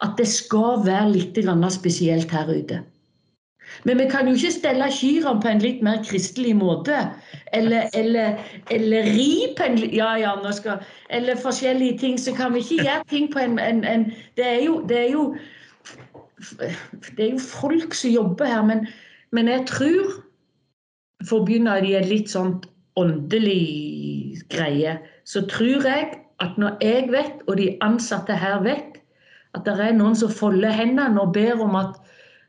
at 0.04 0.16
det 0.16 0.28
skal 0.30 0.84
være 0.86 1.10
litt 1.12 1.40
spesielt 1.74 2.30
her 2.32 2.48
ute. 2.48 2.80
Men 3.84 3.98
vi 3.98 4.06
kan 4.10 4.28
jo 4.28 4.34
ikke 4.34 4.52
stelle 4.52 4.88
kyrne 4.92 5.40
på 5.42 5.50
en 5.50 5.60
litt 5.62 5.82
mer 5.82 5.98
kristelig 6.04 6.54
måte. 6.56 6.96
Eller, 7.52 7.90
eller, 7.94 8.38
eller 8.70 9.02
ri 9.02 9.52
på 9.56 9.66
en 9.66 9.76
ja, 9.92 10.14
ja, 10.16 10.34
nå 10.42 10.52
skal, 10.52 10.82
Eller 11.10 11.36
forskjellige 11.36 11.98
ting. 11.98 12.18
Så 12.18 12.34
kan 12.34 12.54
vi 12.54 12.62
ikke 12.64 12.84
gjøre 12.84 13.04
ting 13.10 13.28
på 13.32 13.38
en, 13.38 13.58
en, 13.58 13.84
en 13.84 14.08
det, 14.36 14.46
er 14.46 14.64
jo, 14.64 14.80
det, 14.88 14.98
er 14.98 15.12
jo, 15.12 15.36
det 16.38 17.22
er 17.24 17.32
jo 17.32 17.40
folk 17.40 17.94
som 17.96 18.12
jobber 18.12 18.48
her, 18.50 18.62
men, 18.66 18.86
men 19.32 19.48
jeg 19.48 19.66
tror 19.70 20.22
For 21.24 21.40
å 21.40 21.46
begynne 21.46 21.78
i 21.80 21.94
en 21.96 22.08
litt 22.10 22.28
sånn 22.28 22.58
åndelig 23.00 24.42
greie, 24.52 24.98
så 25.24 25.40
tror 25.48 25.86
jeg 25.88 26.10
at 26.44 26.58
når 26.60 26.76
jeg 26.84 27.06
vet, 27.08 27.40
og 27.48 27.56
de 27.56 27.70
ansatte 27.84 28.36
her 28.36 28.60
vet, 28.64 28.98
at 29.56 29.64
det 29.64 29.74
er 29.80 29.96
noen 29.96 30.16
som 30.16 30.32
folder 30.32 30.74
hendene 30.76 31.20
og 31.22 31.32
ber 31.32 31.60
om 31.64 31.76
at 31.80 31.96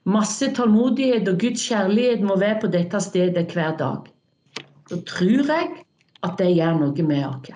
masse 0.07 0.51
tålmodighet 0.55 1.27
og 1.31 1.39
Guds 1.41 1.63
kjærlighet 1.67 2.23
må 2.27 2.37
være 2.39 2.59
på 2.63 2.71
dette 2.75 2.99
stedet 3.03 3.47
hver 3.55 3.75
dag. 3.79 4.07
Så 4.91 4.99
tror 5.07 5.47
jeg 5.47 5.71
at 6.27 6.37
det 6.39 6.51
gjør 6.53 6.79
noe 6.81 7.07
med 7.07 7.23
oss. 7.27 7.55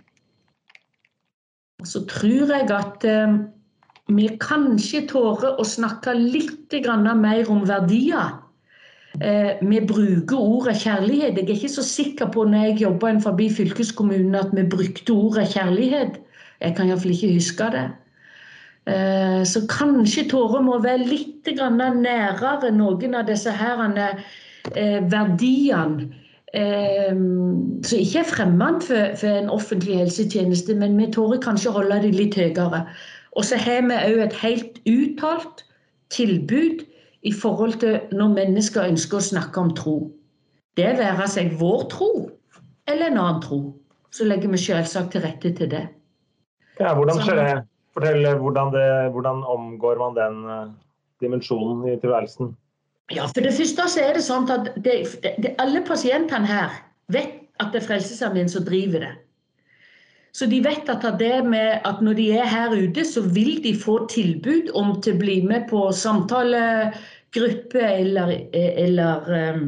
Og 1.81 1.87
så 1.89 2.03
tror 2.07 2.51
jeg 2.55 2.67
at 2.71 3.07
eh, 3.07 3.37
vi 4.15 4.27
kanskje 4.41 5.05
tårer 5.09 5.59
å 5.59 5.65
snakke 5.67 6.13
litt 6.17 6.73
mer 7.17 7.51
om 7.51 7.65
verdier. 7.67 8.39
Eh, 9.19 9.59
vi 9.61 9.79
bruker 9.83 10.39
ordet 10.39 10.77
kjærlighet. 10.85 11.35
Jeg 11.35 11.43
er 11.43 11.55
ikke 11.57 11.69
så 11.69 11.83
sikker 11.83 12.31
på 12.31 12.45
når 12.47 12.69
jeg 12.69 12.81
jobba 12.85 13.19
forbi 13.19 13.49
fylkeskommunen 13.51 14.37
at 14.39 14.53
vi 14.55 14.63
brukte 14.63 15.11
ordet 15.11 15.49
kjærlighet. 15.51 16.21
Jeg 16.61 16.75
kan 16.77 16.87
iallfall 16.87 17.11
ikke 17.11 17.33
huske 17.35 17.67
det. 17.73 17.89
Eh, 18.87 19.43
så 19.43 19.65
kanskje 19.69 20.29
Tåre 20.31 20.61
må 20.63 20.79
være 20.81 21.05
litt 21.09 21.45
nærere 21.45 22.71
noen 22.71 23.15
av 23.15 23.27
disse 23.27 23.51
her, 23.51 23.83
eh, 24.75 24.99
verdiene. 25.11 26.13
Som 26.51 27.97
ikke 27.97 28.19
er 28.19 28.27
fremmed 28.27 28.83
for, 28.83 29.27
en 29.27 29.49
offentlig 29.49 29.97
helsetjeneste, 29.97 30.75
men 30.75 30.97
vi 30.97 31.07
tårer 31.07 31.39
kanskje 31.39 31.71
holde 31.71 32.01
det 32.01 32.11
litt 32.15 32.35
høyere. 32.35 32.85
Og 33.37 33.45
så 33.47 33.59
har 33.59 33.85
vi 33.87 33.97
òg 33.97 34.23
et 34.25 34.39
helt 34.41 34.79
uttalt 34.89 35.63
tilbud 36.11 36.83
i 37.21 37.31
forhold 37.33 37.79
til 37.83 37.99
når 38.11 38.35
mennesker 38.35 38.89
ønsker 38.91 39.19
å 39.19 39.27
snakke 39.31 39.61
om 39.61 39.71
tro. 39.77 39.97
Det 40.77 40.89
være 40.99 41.27
seg 41.29 41.55
vår 41.59 41.85
tro 41.91 42.11
eller 42.89 43.11
en 43.11 43.19
annen 43.21 43.41
tro. 43.43 43.61
Så 44.11 44.27
legger 44.27 44.51
vi 44.51 44.59
selvsagt 44.59 45.13
til 45.13 45.23
rette 45.23 45.53
til 45.55 45.69
det. 45.71 45.85
Ja, 46.79 46.95
hvordan 46.97 47.21
skjer 47.21 47.39
det? 47.39 47.51
Fortell 47.95 48.25
hvordan, 48.39 48.71
det, 48.71 48.87
hvordan 49.11 49.43
omgår 49.51 49.99
man 49.99 50.15
den 50.15 50.43
uh, 50.47 50.71
dimensjonen 51.23 51.83
i 51.91 51.97
tilværelsen? 51.99 52.53
Ja, 53.11 53.27
for 53.27 53.43
det 53.43 53.51
første 53.55 53.87
så 53.91 54.03
er 54.05 54.15
det 54.15 54.23
sånn 54.23 54.47
at 54.51 54.71
det, 54.79 54.95
det, 55.43 55.55
alle 55.59 55.83
pasientene 55.87 56.47
her 56.47 56.77
vet 57.11 57.41
at 57.59 57.73
det 57.73 57.81
er 57.81 57.87
Frelsesarmeen 57.89 58.49
som 58.51 58.63
driver 58.65 59.03
det. 59.03 59.11
Så 60.31 60.45
de 60.47 60.61
vet 60.63 60.89
at, 60.89 61.21
med, 61.45 61.79
at 61.85 62.01
når 62.01 62.13
de 62.13 62.31
er 62.31 62.45
her 62.47 62.71
ute, 62.71 63.05
så 63.05 63.21
vil 63.21 63.63
de 63.63 63.75
få 63.75 64.07
tilbud 64.07 64.71
om 64.75 65.01
til 65.01 65.17
å 65.17 65.19
bli 65.19 65.41
med 65.43 65.67
på 65.69 65.89
samtalegruppe 65.91 67.81
eller, 67.81 68.37
eller 68.53 69.27
um, 69.55 69.65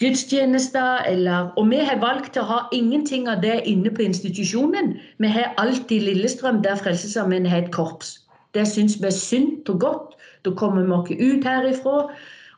gudstjenester 0.00 1.06
eller 1.08 1.52
Og 1.56 1.70
vi 1.70 1.80
har 1.80 2.02
valgt 2.02 2.36
å 2.36 2.44
ha 2.44 2.60
ingenting 2.72 3.28
av 3.28 3.40
det 3.42 3.62
inne 3.64 3.90
på 3.90 4.04
institusjonen. 4.04 4.98
Vi 5.18 5.28
har 5.32 5.54
alltid 5.56 6.02
Lillestrøm, 6.10 6.60
der 6.62 6.76
Frelsesarmeen 6.76 7.46
har 7.46 7.64
et 7.64 7.72
korps. 7.72 8.18
Det 8.54 8.66
syns 8.68 8.98
vi 9.00 9.08
er 9.08 9.16
sunt 9.16 9.68
og 9.72 9.80
godt. 9.80 10.10
Da 10.44 10.52
kommer 10.52 10.84
vi 10.84 10.92
oss 10.92 11.10
ut 11.16 11.48
herifra. 11.48 12.10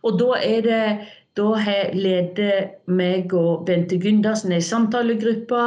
Og 0.03 0.19
da 0.19 0.35
er 0.43 0.61
det 0.67 0.83
da 1.37 1.53
leder 1.93 2.71
meg 2.89 3.33
og 3.37 3.67
Bente 3.69 3.99
Gundersen 4.01 4.55
ei 4.57 4.63
samtalegruppe, 4.65 5.63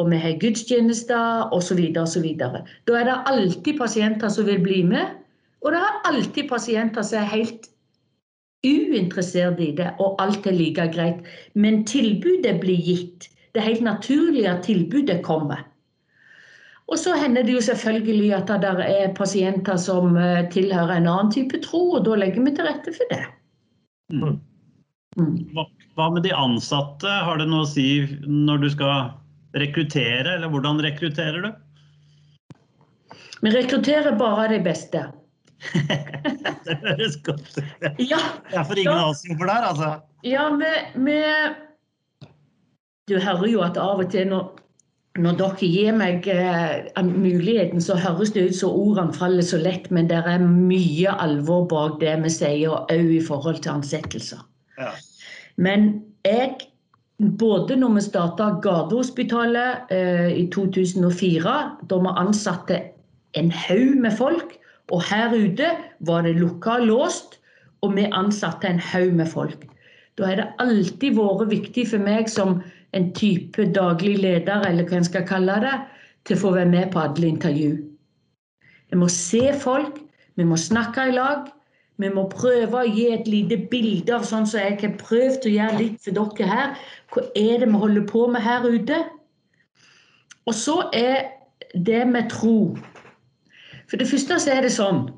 og 0.00 0.10
vi 0.12 0.20
har 0.20 0.38
gudstjenester 0.40 1.52
osv. 1.54 1.80
osv. 2.00 2.28
Da 2.40 2.96
er 2.96 3.08
det 3.08 3.18
alltid 3.28 3.76
pasienter 3.78 4.32
som 4.32 4.48
vil 4.48 4.62
bli 4.64 4.82
med, 4.88 5.18
og 5.60 5.74
det 5.74 5.82
er 5.84 6.00
alltid 6.08 6.48
pasienter 6.48 7.04
som 7.04 7.20
er 7.20 7.32
helt 7.34 7.68
uinteresserte 8.64 9.64
i 9.64 9.72
det, 9.76 9.88
og 10.00 10.20
alt 10.22 10.46
er 10.48 10.56
like 10.56 10.88
greit. 10.94 11.20
Men 11.54 11.84
tilbudet 11.88 12.58
blir 12.60 12.80
gitt. 12.84 13.28
Det 13.52 13.62
er 13.62 13.72
helt 13.72 13.84
naturlig 13.84 14.46
at 14.48 14.64
tilbudet 14.64 15.22
kommer. 15.26 15.64
Og 16.90 16.98
så 16.98 17.14
hender 17.14 17.46
det 17.46 17.54
jo 17.54 17.62
selvfølgelig 17.62 18.32
at 18.34 18.50
det 18.62 18.70
er 18.82 19.12
pasienter 19.14 19.76
som 19.78 20.16
eh, 20.18 20.46
tilhører 20.50 20.96
en 20.96 21.06
annen 21.06 21.30
type 21.32 21.60
tro, 21.62 21.84
og 21.96 22.04
da 22.06 22.16
legger 22.18 22.42
vi 22.42 22.54
til 22.56 22.66
rette 22.66 22.94
for 22.96 23.12
det. 23.12 23.22
Mm. 24.10 24.40
mm. 25.20 25.36
Hva 25.94 26.08
med 26.10 26.24
de 26.26 26.34
ansatte? 26.34 27.06
Har 27.06 27.38
det 27.38 27.46
noe 27.50 27.62
å 27.62 27.70
si 27.70 27.86
når 28.26 28.64
du 28.64 28.68
skal 28.74 29.12
rekruttere, 29.56 30.34
eller 30.36 30.50
hvordan 30.52 30.82
rekrutterer 30.84 31.42
du? 31.46 31.50
Vi 33.40 33.50
rekrutterer 33.54 34.16
bare 34.20 34.48
de 34.52 34.60
beste. 34.64 35.06
det 36.66 36.76
høres 36.84 37.18
godt 37.24 37.58
ut. 37.58 37.64
Ja, 38.00 38.20
det 38.50 38.56
er 38.56 38.64
for 38.64 38.80
ingen 38.80 38.96
av 38.96 39.12
oss 39.12 39.24
jobber 39.26 39.50
der, 39.50 39.66
altså. 39.72 39.90
Ja, 40.24 40.48
vi 40.94 41.18
Du 43.08 43.18
hører 43.18 43.46
jo 43.50 43.62
at 43.64 43.78
av 43.80 44.04
og 44.04 44.10
til 44.12 44.28
når, 44.30 44.44
når 45.18 45.38
dere 45.40 45.66
gir 45.66 45.96
meg 45.96 46.28
eh, 46.30 47.00
muligheten, 47.02 47.80
så 47.82 47.96
høres 47.98 48.30
det 48.36 48.44
ut 48.50 48.58
som 48.60 48.76
ordene 48.76 49.16
faller 49.16 49.42
så 49.42 49.58
lett, 49.58 49.88
men 49.90 50.06
det 50.08 50.20
er 50.20 50.44
mye 50.44 51.16
alvor 51.18 51.66
bak 51.68 51.98
det 52.04 52.14
vi 52.22 52.30
sier, 52.30 52.70
og 52.70 52.92
òg 52.92 53.10
i 53.16 53.24
forhold 53.24 53.64
til 53.64 53.80
ansettelser. 53.80 54.44
Ja. 54.78 54.92
Men 55.56 56.04
jeg 56.24 56.69
både 57.20 57.76
når 57.76 57.94
vi 57.98 58.02
starta 58.06 58.46
Gatehospitalet 58.64 59.92
eh, 59.92 60.30
i 60.40 60.46
2004, 60.52 61.56
da 61.90 61.98
vi 62.00 62.14
ansatte 62.22 62.80
en 63.36 63.50
haug 63.52 63.98
med 64.00 64.16
folk, 64.16 64.56
og 64.90 65.04
her 65.06 65.34
ute 65.36 65.68
var 66.06 66.24
det 66.26 66.38
lukka 66.40 66.78
låst, 66.82 67.38
og 67.84 67.94
vi 67.96 68.08
ansatte 68.12 68.68
en 68.68 68.80
haug 68.80 69.12
med 69.16 69.28
folk. 69.28 69.66
Da 70.18 70.26
har 70.26 70.40
det 70.40 70.48
alltid 70.60 71.16
vært 71.16 71.52
viktig 71.52 71.86
for 71.92 72.02
meg 72.02 72.28
som 72.28 72.58
en 72.96 73.12
type 73.14 73.68
daglig 73.76 74.16
leder, 74.20 74.66
eller 74.66 74.88
hva 74.88 74.98
en 74.98 75.06
skal 75.06 75.28
kalle 75.28 75.60
det, 75.62 75.76
til 76.26 76.36
å 76.36 76.40
få 76.40 76.56
være 76.56 76.72
med 76.72 76.90
på 76.92 77.00
alle 77.04 77.30
intervju. 77.30 77.70
Vi 78.90 78.98
må 78.98 79.08
se 79.12 79.52
folk, 79.60 80.00
vi 80.36 80.44
må 80.44 80.58
snakke 80.58 81.08
i 81.08 81.16
lag. 81.16 81.48
Vi 82.00 82.08
må 82.08 82.24
prøve 82.32 82.80
å 82.80 82.88
gi 82.88 83.10
et 83.12 83.26
lite 83.28 83.58
bilde 83.70 84.14
av 84.16 84.24
sånn 84.24 84.46
som 84.48 84.62
jeg 84.62 84.78
har 84.80 84.94
prøvd 85.02 85.46
å 85.46 85.52
gjøre 85.52 85.80
litt 85.82 85.98
for 86.00 86.16
dere 86.16 86.48
her. 86.48 86.70
Hva 87.10 87.26
er 87.36 87.58
det 87.58 87.68
vi 87.68 87.82
holder 87.82 88.06
på 88.06 88.26
med 88.30 88.40
her 88.40 88.66
ute? 88.66 89.04
Og 90.46 90.54
så 90.54 90.90
er 90.94 91.24
det 91.74 92.06
med 92.08 92.30
tro. 92.30 92.76
For 93.90 93.96
det 93.96 94.08
første 94.08 94.38
så 94.38 94.52
er 94.54 94.62
det 94.62 94.72
sånn 94.72 95.08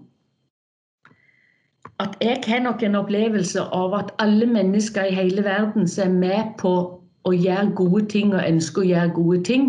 at 2.02 2.16
jeg 2.20 2.40
har 2.48 2.62
nok 2.64 2.82
en 2.82 2.98
opplevelse 2.98 3.62
av 3.62 3.94
at 3.94 4.10
alle 4.18 4.46
mennesker 4.46 5.04
i 5.06 5.14
hele 5.14 5.44
verden 5.44 5.86
som 5.88 6.08
er 6.08 6.18
med 6.18 6.54
på 6.58 6.72
å 7.22 7.32
gjøre 7.32 7.74
gode 7.78 8.06
ting 8.10 8.32
og 8.34 8.42
ønsker 8.42 8.82
å 8.82 8.88
gjøre 8.88 9.14
gode 9.14 9.42
ting. 9.46 9.66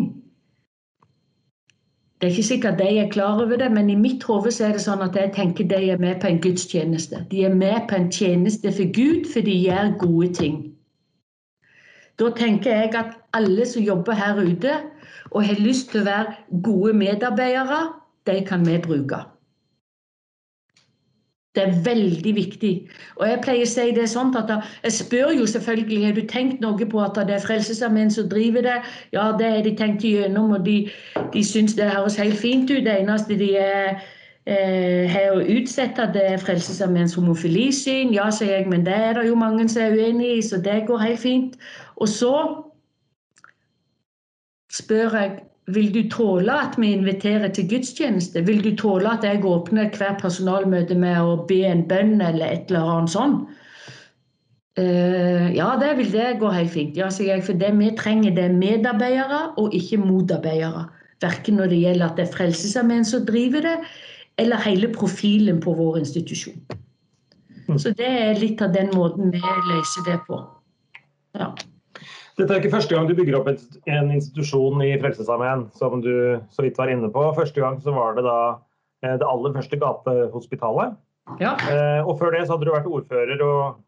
Det 2.18 2.30
er 2.30 2.34
ikke 2.34 2.48
sikkert 2.48 2.80
de 2.80 2.88
er 3.00 3.12
klar 3.12 3.42
over 3.44 3.60
det, 3.60 3.72
men 3.72 3.90
i 3.90 4.00
mitt 4.00 4.24
hode 4.24 4.50
er 4.64 4.74
det 4.74 4.82
sånn 4.82 5.04
at 5.04 5.16
jeg 5.20 5.34
tenker 5.36 5.68
de 5.68 5.92
er 5.92 6.00
med 6.00 6.22
på 6.22 6.32
en 6.32 6.40
gudstjeneste. 6.42 7.26
De 7.32 7.44
er 7.44 7.54
med 7.54 7.90
på 7.90 8.00
en 8.00 8.10
tjeneste 8.12 8.72
for 8.72 8.94
Gud, 8.96 9.28
for 9.34 9.46
de 9.46 9.58
gjør 9.60 9.98
gode 10.00 10.34
ting. 10.34 10.73
Da 12.20 12.30
tenker 12.38 12.72
jeg 12.72 12.96
at 12.96 13.18
alle 13.34 13.66
som 13.66 13.84
jobber 13.84 14.14
her 14.14 14.38
ute 14.42 14.80
og 15.32 15.46
har 15.46 15.60
lyst 15.60 15.92
til 15.92 16.04
å 16.04 16.10
være 16.10 16.62
gode 16.64 16.94
medarbeidere, 16.94 17.80
de 18.30 18.42
kan 18.48 18.66
vi 18.68 18.78
bruke. 18.82 19.24
Det 21.56 21.64
er 21.64 21.82
veldig 21.86 22.36
viktig. 22.36 22.72
Og 23.16 23.28
Jeg 23.30 23.42
pleier 23.46 23.66
å 23.66 23.70
si 23.70 23.92
det 23.94 24.08
sånn 24.10 24.32
at 24.40 24.50
jeg 24.84 24.94
spør 24.96 25.36
jo 25.38 25.46
selvfølgelig 25.46 26.06
har 26.06 26.16
du 26.18 26.24
tenkt 26.30 26.64
noe 26.66 26.88
på 26.90 27.02
at 27.04 27.20
det 27.30 27.36
er 27.36 27.44
Frelsesarmeen 27.46 28.10
som 28.14 28.30
driver 28.30 28.66
det. 28.66 28.80
Ja, 29.14 29.28
det 29.38 29.52
har 29.52 29.62
de 29.62 29.76
tenkt 29.78 30.06
igjennom, 30.08 30.56
og 30.58 30.66
de, 30.66 30.90
de 31.34 31.44
syns 31.46 31.78
det 31.78 31.92
høres 31.94 32.18
helt 32.18 32.42
fint 32.42 32.74
ut. 32.74 32.82
Det 32.88 32.96
eneste 32.98 33.38
de 33.38 33.52
er 33.62 34.02
eh, 34.50 35.06
har 35.14 35.38
å 35.38 35.46
utsette 35.46 36.10
det 36.16 36.40
Frelsesarmeens 36.42 37.14
homofilisyn. 37.20 38.16
Ja, 38.18 38.32
sier 38.34 38.58
jeg, 38.58 38.68
men 38.74 38.88
det 38.90 38.98
er 38.98 39.20
det 39.20 39.28
jo 39.30 39.38
mange 39.38 39.68
som 39.70 39.86
er 39.86 39.94
uenig 39.94 40.40
i, 40.40 40.42
så 40.42 40.58
det 40.58 40.88
går 40.90 41.06
helt 41.06 41.22
fint. 41.22 41.58
Og 42.02 42.10
så 42.10 42.36
spør 44.74 45.18
jeg 45.20 45.34
vil 45.72 45.94
du 45.94 46.02
tåle 46.12 46.52
at 46.52 46.76
vi 46.78 46.92
inviterer 46.92 47.52
til 47.56 47.70
gudstjeneste? 47.72 48.42
Vil 48.48 48.64
du 48.64 48.74
tåle 48.76 49.14
at 49.14 49.24
jeg 49.24 49.46
åpner 49.48 49.92
hver 49.96 50.18
personalmøte 50.20 50.96
med 51.00 51.22
å 51.22 51.38
be 51.48 51.62
en 51.70 51.86
bønn 51.88 52.18
eller 52.22 52.52
et 52.52 52.72
eller 52.72 52.90
annet 52.98 53.14
sånt? 53.14 53.46
Uh, 54.74 55.54
ja, 55.54 55.70
det 55.80 55.94
vil 56.00 56.10
det 56.12 56.40
gå 56.42 56.50
helt 56.52 56.74
fint. 56.74 56.98
Ja, 56.98 57.08
sier 57.14 57.36
jeg, 57.36 57.46
for 57.46 57.56
det 57.56 57.70
vi 57.78 57.92
trenger, 57.96 58.34
det 58.36 58.48
er 58.50 58.58
medarbeidere 58.58 59.42
og 59.62 59.76
ikke 59.78 60.02
motarbeidere. 60.02 60.88
Verken 61.24 61.62
når 61.62 61.72
det 61.72 61.84
gjelder 61.84 62.10
at 62.10 62.18
det 62.20 62.26
er 62.26 62.34
Frelsesarmeen 62.34 63.06
som 63.08 63.24
driver 63.28 63.64
det, 63.64 63.78
eller 64.42 64.66
hele 64.66 64.90
profilen 64.92 65.62
på 65.64 65.76
vår 65.78 66.02
institusjon. 66.02 66.58
Mm. 67.70 67.78
Så 67.80 67.94
det 67.96 68.10
er 68.10 68.42
litt 68.42 68.62
av 68.66 68.74
den 68.74 68.90
måten 68.98 69.32
vi 69.32 69.40
løser 69.70 70.10
det 70.10 70.18
på. 70.28 70.42
Ja. 71.38 71.54
Dette 72.40 72.50
er 72.50 72.62
ikke 72.62 72.74
første 72.74 72.96
gang 72.96 73.08
du 73.10 73.16
bygger 73.18 73.40
opp 73.40 73.50
et, 73.52 73.64
en 73.92 74.12
institusjon 74.14 74.82
i 74.86 74.94
Frelsesarmeen, 75.02 75.68
som 75.78 76.02
du 76.04 76.14
så 76.54 76.66
vidt 76.66 76.80
var 76.82 76.92
inne 76.92 77.12
på. 77.14 77.26
Første 77.38 77.62
gang 77.62 77.80
så 77.84 77.94
var 77.96 78.18
det 78.18 78.26
da 78.28 78.38
eh, 79.06 79.18
det 79.22 79.30
aller 79.30 79.56
første 79.56 79.80
gatehospitalet. 79.82 80.98
Ja. 81.40 81.54
Eh, 81.72 82.02
og 82.08 82.20
før 82.20 82.36
det 82.36 82.46
så 82.48 82.56
hadde 82.56 82.68
du 82.68 82.74
vært 82.74 82.90
ordfører 82.90 83.46
og 83.46 83.80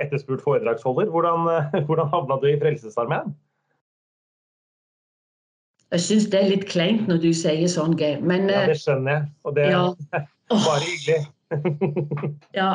etterspurt 0.00 0.42
foredragsholder. 0.42 1.10
Hvordan, 1.12 1.46
eh, 1.52 1.80
hvordan 1.86 2.10
havna 2.12 2.40
du 2.42 2.48
i 2.50 2.58
Frelsesarmeen? 2.60 3.34
Jeg 5.90 6.00
syns 6.00 6.28
det 6.30 6.38
er 6.38 6.52
litt 6.52 6.68
kleint 6.70 7.08
når 7.10 7.18
du 7.24 7.32
sier 7.34 7.66
sånn, 7.70 7.96
Geir. 7.98 8.20
Men 8.22 8.46
Ja, 8.50 8.62
det 8.70 8.78
skjønner 8.78 9.16
jeg. 9.16 9.28
Og 9.44 9.56
det 9.56 9.66
er 9.66 9.74
ja. 9.74 10.22
bare 10.68 10.84
hyggelig. 10.86 11.20
ja. 12.54 12.70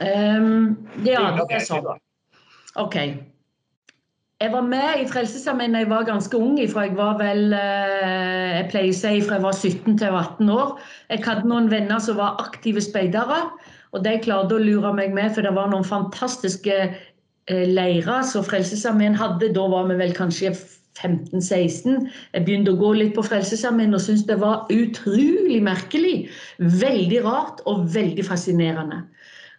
Um, 0.00 0.88
ja, 1.04 1.26
det 1.36 1.58
er 1.58 1.66
sånn. 1.66 1.90
OK. 2.80 2.96
Jeg 4.42 4.50
var 4.50 4.64
med 4.66 4.98
i 4.98 5.06
Frelsesarmeen 5.06 5.76
da 5.76 5.84
jeg 5.84 5.90
var 5.92 6.06
ganske 6.08 6.36
ung. 6.36 6.56
Fra 6.72 6.88
jeg 6.88 6.96
var 6.98 7.18
vel 7.20 7.54
eh, 7.54 8.58
jeg 8.58 8.68
pleier 8.72 8.90
å 8.90 8.96
si 8.98 9.20
fra 9.22 9.38
jeg 9.38 9.44
var 9.44 9.54
17 9.54 9.98
til 10.00 10.18
18 10.18 10.50
år. 10.50 10.72
Jeg 11.12 11.22
hadde 11.26 11.50
noen 11.50 11.70
venner 11.70 12.02
som 12.02 12.18
var 12.18 12.40
aktive 12.42 12.82
speidere. 12.82 13.44
Og 13.94 14.02
de 14.02 14.16
klarte 14.24 14.56
å 14.56 14.62
lure 14.62 14.90
meg 14.96 15.14
med, 15.14 15.30
for 15.36 15.46
det 15.46 15.54
var 15.54 15.70
noen 15.70 15.86
fantastiske 15.86 16.78
eh, 16.82 17.66
leirer 17.70 18.26
som 18.26 18.42
Frelsesarmeen 18.46 19.14
hadde. 19.14 19.52
Da 19.54 19.68
var 19.70 19.86
vi 19.92 20.00
vel 20.02 20.16
kanskje 20.18 20.50
15-16. 20.98 22.10
Jeg 22.34 22.46
begynte 22.46 22.74
å 22.74 22.82
gå 22.82 22.90
litt 22.98 23.14
på 23.14 23.22
Frelsesarmeen 23.26 23.94
og 23.94 24.02
syntes 24.02 24.26
det 24.26 24.40
var 24.42 24.66
utrolig 24.74 25.62
merkelig. 25.62 26.16
Veldig 26.58 27.22
rart 27.22 27.62
og 27.70 27.86
veldig 27.94 28.26
fascinerende. 28.26 29.04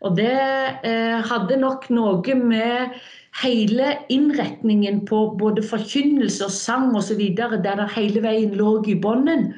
Og 0.04 0.20
det 0.20 0.36
eh, 0.36 1.22
hadde 1.32 1.64
nok 1.64 1.88
noe 1.96 2.36
med 2.44 3.00
hele 3.42 3.96
innretningen 4.10 5.02
på 5.10 5.22
både 5.40 5.64
forkynnelse 5.64 6.46
og 6.46 6.52
sang 6.52 6.96
osv., 6.96 7.22
der 7.38 7.58
det 7.60 7.90
hele 7.96 8.24
veien 8.24 8.56
lå 8.56 8.78
i 8.88 8.96
bånden 8.96 9.54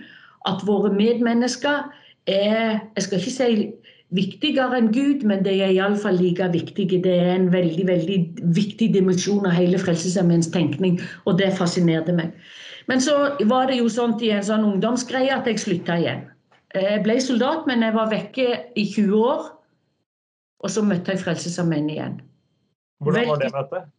at 0.48 0.63
våre 0.65 0.93
medmennesker 0.93 1.91
er 2.27 2.79
Jeg 2.96 3.03
skal 3.03 3.19
ikke 3.19 3.31
si 3.31 3.67
viktigere 4.15 4.77
enn 4.77 4.89
Gud, 4.96 5.24
men 5.27 5.43
de 5.43 5.53
er 5.63 5.74
iallfall 5.75 6.17
like 6.19 6.43
viktige. 6.51 7.01
Det 7.03 7.13
er 7.13 7.34
en 7.36 7.51
veldig 7.51 7.88
veldig 7.88 8.17
viktig 8.55 8.93
dimensjon 8.93 9.46
av 9.48 9.55
hele 9.55 9.79
Frelsesarmeens 9.79 10.50
tenkning, 10.51 11.00
og 11.25 11.38
det 11.39 11.53
fascinerte 11.57 12.15
meg. 12.15 12.31
Men 12.88 13.03
så 13.03 13.36
var 13.51 13.67
det 13.67 13.81
jo 13.81 13.89
sånn 13.91 14.15
i 14.24 14.31
en 14.31 14.43
sånn 14.48 14.63
ungdomsgreie 14.67 15.34
at 15.36 15.48
jeg 15.48 15.60
slutta 15.60 16.00
igjen. 16.00 16.24
Jeg 16.75 17.03
ble 17.03 17.19
soldat, 17.24 17.67
men 17.67 17.84
jeg 17.84 17.96
var 17.96 18.12
vekke 18.12 18.47
i 18.75 18.86
20 18.93 19.15
år. 19.19 19.51
Og 20.63 20.71
så 20.73 20.84
møtte 20.84 21.13
jeg 21.13 21.23
Frelsesarmeen 21.23 21.89
igjen. 21.91 22.17
Hvordan 22.99 23.27
var 23.27 23.36
det 23.41 23.51
møtet? 23.53 23.93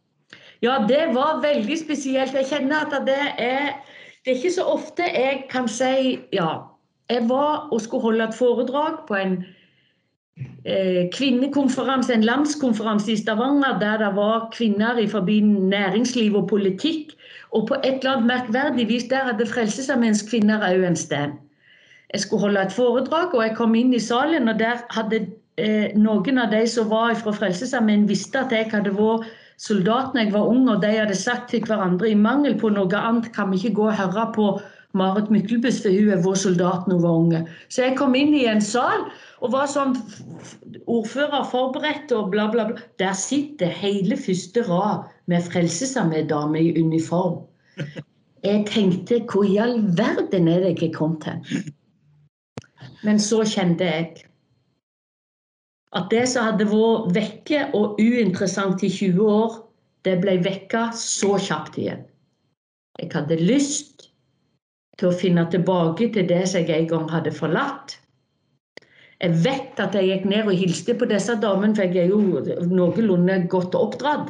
Ja, 0.61 0.73
det 0.87 1.15
var 1.15 1.39
veldig 1.41 1.77
spesielt. 1.79 2.33
Jeg 2.35 2.49
kjenner 2.49 2.85
at 2.85 3.07
det 3.07 3.21
er 3.37 3.79
Det 4.25 4.33
er 4.33 4.35
ikke 4.35 4.51
så 4.51 4.63
ofte 4.67 5.03
jeg 5.03 5.45
kan 5.49 5.67
si 5.71 6.19
ja. 6.35 6.49
Jeg 7.09 7.29
var 7.29 7.69
og 7.71 7.81
skulle 7.81 8.01
holde 8.01 8.23
et 8.23 8.35
foredrag 8.35 8.97
på 9.07 9.15
en 9.15 9.37
eh, 10.65 11.07
kvinnekonferanse, 11.15 12.13
en 12.13 12.23
landskonferanse 12.27 13.11
i 13.11 13.15
Stavanger, 13.17 13.79
der 13.79 13.97
det 13.97 14.15
var 14.15 14.49
kvinner 14.53 14.97
i 14.97 15.07
forbi 15.07 15.39
næringsliv 15.39 16.35
og 16.35 16.49
politikk. 16.49 17.15
Og 17.51 17.67
på 17.67 17.75
et 17.83 18.03
eller 18.03 18.11
annet 18.11 18.27
merkverdig 18.27 18.87
vis 18.87 19.07
der 19.09 19.31
hadde 19.31 19.47
Frelsesarmeens 19.47 20.21
kvinner 20.29 20.67
òg 20.67 20.85
en 20.87 20.95
stand. 20.95 21.39
Jeg 22.13 22.19
skulle 22.19 22.41
holde 22.41 22.61
et 22.61 22.73
foredrag, 22.73 23.33
og 23.33 23.43
jeg 23.43 23.55
kom 23.55 23.75
inn 23.75 23.93
i 23.93 23.99
salen, 23.99 24.49
og 24.49 24.59
der 24.59 24.83
hadde 24.89 25.27
eh, 25.59 25.91
noen 25.99 26.41
av 26.41 26.51
de 26.53 26.63
som 26.69 26.89
var 26.91 27.15
fra 27.19 27.35
Frelsesarmeen, 27.35 28.07
visste 28.09 28.41
at 28.41 28.55
jeg 28.55 28.71
hadde 28.71 28.95
vært 28.95 29.27
soldat 29.59 30.13
da 30.15 30.23
jeg 30.23 30.33
var 30.33 30.49
ung, 30.49 30.67
og 30.71 30.81
de 30.83 30.91
hadde 30.95 31.15
sagt 31.19 31.49
til 31.51 31.63
hverandre 31.67 32.09
i 32.09 32.17
mangel 32.17 32.55
på 32.59 32.71
noe 32.71 32.99
annet 32.99 33.31
kan 33.35 33.51
vi 33.51 33.59
ikke 33.59 33.75
gå 33.79 33.87
og 33.89 33.97
høre 33.99 34.27
på 34.35 34.51
Marit 34.97 35.29
Myklebust, 35.29 35.83
for 35.83 35.93
hun 35.93 36.09
er 36.15 36.21
vår 36.23 36.37
soldat 36.41 36.87
når 36.87 36.95
hun 36.95 37.03
var 37.03 37.17
unge. 37.23 37.41
Så 37.69 37.83
jeg 37.83 37.97
kom 37.99 38.15
inn 38.17 38.33
i 38.33 38.47
en 38.49 38.63
sal 38.63 39.03
og 39.43 39.51
var 39.53 39.67
sånn 39.69 39.93
ordfører 40.89 41.45
forberedt 41.51 42.13
og 42.15 42.31
bla, 42.33 42.47
bla, 42.49 42.65
bla. 42.71 42.87
Der 43.01 43.13
sitter 43.13 43.69
hele 43.69 44.17
første 44.17 44.63
rad 44.65 45.05
med 45.29 45.45
Frelsesarmeen-dame 45.51 46.63
i 46.63 46.73
uniform. 46.81 47.43
Jeg 48.43 48.65
tenkte 48.71 49.19
hvor 49.29 49.45
i 49.45 49.59
all 49.61 49.77
verden 49.99 50.47
er 50.49 50.65
det 50.65 50.79
jeg 50.79 50.95
kom 50.95 51.19
til? 51.21 51.69
Men 53.05 53.21
så 53.21 53.43
kjente 53.47 53.85
jeg 53.85 54.28
at 55.97 56.11
det 56.13 56.25
som 56.29 56.45
hadde 56.45 56.67
vært 56.69 57.15
vekke 57.15 57.63
og 57.77 57.97
uinteressant 58.01 58.83
i 58.85 58.91
20 58.93 59.31
år, 59.33 59.55
det 60.05 60.19
ble 60.21 60.37
vekka 60.45 60.89
så 60.95 61.35
kjapt 61.41 61.79
igjen. 61.81 62.03
Jeg 62.99 63.09
hadde 63.15 63.39
lyst 63.39 64.09
til 64.99 65.09
å 65.09 65.15
finne 65.15 65.45
tilbake 65.51 66.09
til 66.13 66.27
det 66.29 66.43
som 66.51 66.61
jeg 66.61 66.83
en 66.83 66.91
gang 66.91 67.09
hadde 67.11 67.33
forlatt. 67.35 67.95
Jeg 69.19 69.35
vet 69.43 69.79
at 69.83 69.95
jeg 69.97 70.07
gikk 70.07 70.27
ned 70.31 70.47
og 70.47 70.59
hilste 70.61 70.95
på 70.95 71.07
disse 71.09 71.35
damene, 71.41 71.75
for 71.75 71.87
jeg 71.87 72.05
er 72.05 72.13
jo 72.13 72.67
noenlunde 72.69 73.41
godt 73.51 73.75
oppdratt. 73.75 74.29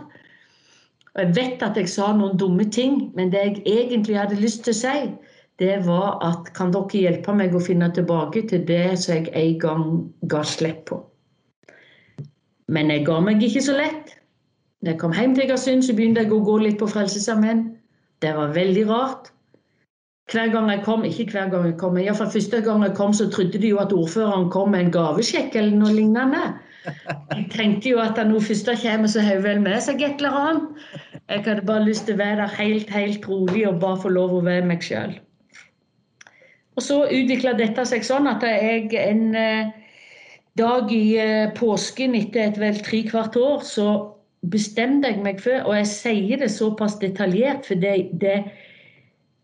Og 1.14 1.22
jeg 1.22 1.36
vet 1.36 1.66
at 1.66 1.78
jeg 1.78 1.90
sa 1.92 2.14
noen 2.16 2.40
dumme 2.40 2.66
ting, 2.74 3.10
men 3.18 3.34
det 3.34 3.44
jeg 3.44 3.62
egentlig 3.66 4.18
hadde 4.18 4.40
lyst 4.40 4.64
til 4.66 4.74
å 4.74 4.80
si, 4.80 5.12
det 5.60 5.76
var 5.86 6.18
at 6.24 6.50
kan 6.56 6.72
dere 6.74 7.04
hjelpe 7.04 7.36
meg 7.36 7.54
å 7.54 7.62
finne 7.62 7.90
tilbake 7.94 8.46
til 8.50 8.64
det 8.66 8.96
som 9.02 9.18
jeg 9.18 9.34
en 9.36 9.58
gang 9.62 9.88
ga 10.32 10.46
slipp 10.48 10.86
på. 10.90 11.02
Men 12.70 12.94
jeg 12.94 13.06
ga 13.08 13.18
meg 13.26 13.44
ikke 13.44 13.64
så 13.66 13.76
lett. 13.78 14.14
Da 14.86 14.94
jeg 14.94 15.02
kom 15.02 15.16
hjem 15.16 15.34
til 15.36 15.48
Egersund, 15.48 15.84
så 15.84 15.96
begynte 15.98 16.24
jeg 16.24 16.32
å 16.32 16.44
gå 16.46 16.56
litt 16.62 16.80
på 16.80 16.88
Frelsesarmeen. 16.88 17.66
Det 18.24 18.32
var 18.36 18.54
veldig 18.56 18.86
rart. 18.92 19.32
Hver 20.30 20.52
gang 20.54 20.70
jeg 20.70 20.84
kom, 20.86 21.04
ikke 21.08 21.34
hver 21.34 21.50
gang 21.50 21.66
jeg 21.66 21.78
kom, 21.82 21.96
men 21.98 22.06
iallfall 22.06 22.30
første 22.30 22.60
gang 22.62 22.84
jeg 22.86 22.94
kom, 23.00 23.14
så 23.18 23.26
trodde 23.34 23.58
de 23.58 23.72
jo 23.72 23.80
at 23.82 23.96
ordføreren 23.96 24.52
kom 24.54 24.76
med 24.76 24.86
en 24.86 24.92
gavesjekk 24.94 25.58
eller 25.58 25.80
noe 25.82 25.96
lignende. 25.96 26.44
Jeg 26.86 27.48
tenkte 27.56 27.90
jo 27.90 28.04
at 28.04 28.20
når 28.30 28.46
først 28.46 28.70
kommer, 28.84 29.10
så 29.10 29.24
har 29.26 29.40
hun 29.40 29.48
vel 29.48 29.64
med 29.66 29.82
seg 29.84 30.04
et 30.06 30.22
eller 30.22 30.38
annet. 30.42 30.86
Jeg 31.34 31.44
hadde 31.48 31.66
bare 31.66 31.88
lyst 31.88 32.06
til 32.06 32.16
å 32.16 32.22
være 32.22 32.44
der 32.44 32.56
helt, 32.60 32.94
helt 32.94 33.28
rolig 33.30 33.66
og 33.68 33.82
bare 33.82 34.02
få 34.06 34.14
lov 34.14 34.38
å 34.38 34.46
være 34.46 34.70
meg 34.70 34.86
sjøl. 34.86 35.18
Og 36.78 36.86
så 36.86 37.02
utvikla 37.10 37.58
dette 37.58 37.84
seg 37.90 38.06
sånn 38.08 38.30
at 38.30 38.46
jeg 38.46 38.94
en 39.02 39.26
eh, 39.36 39.74
dag 40.58 40.92
i 40.92 41.18
eh, 41.18 41.52
påsken 41.56 42.16
etter 42.18 42.48
et 42.48 42.58
vel 42.60 42.80
tre 42.84 43.04
kvart 43.08 43.38
år, 43.40 43.62
så 43.66 43.90
bestemte 44.52 45.10
jeg 45.12 45.22
meg 45.24 45.42
for 45.44 45.68
Og 45.68 45.76
jeg 45.76 45.88
sier 45.92 46.42
det 46.42 46.52
såpass 46.52 46.98
detaljert, 47.02 47.66
for 47.68 47.76
det, 47.76 48.10
det, 48.22 48.44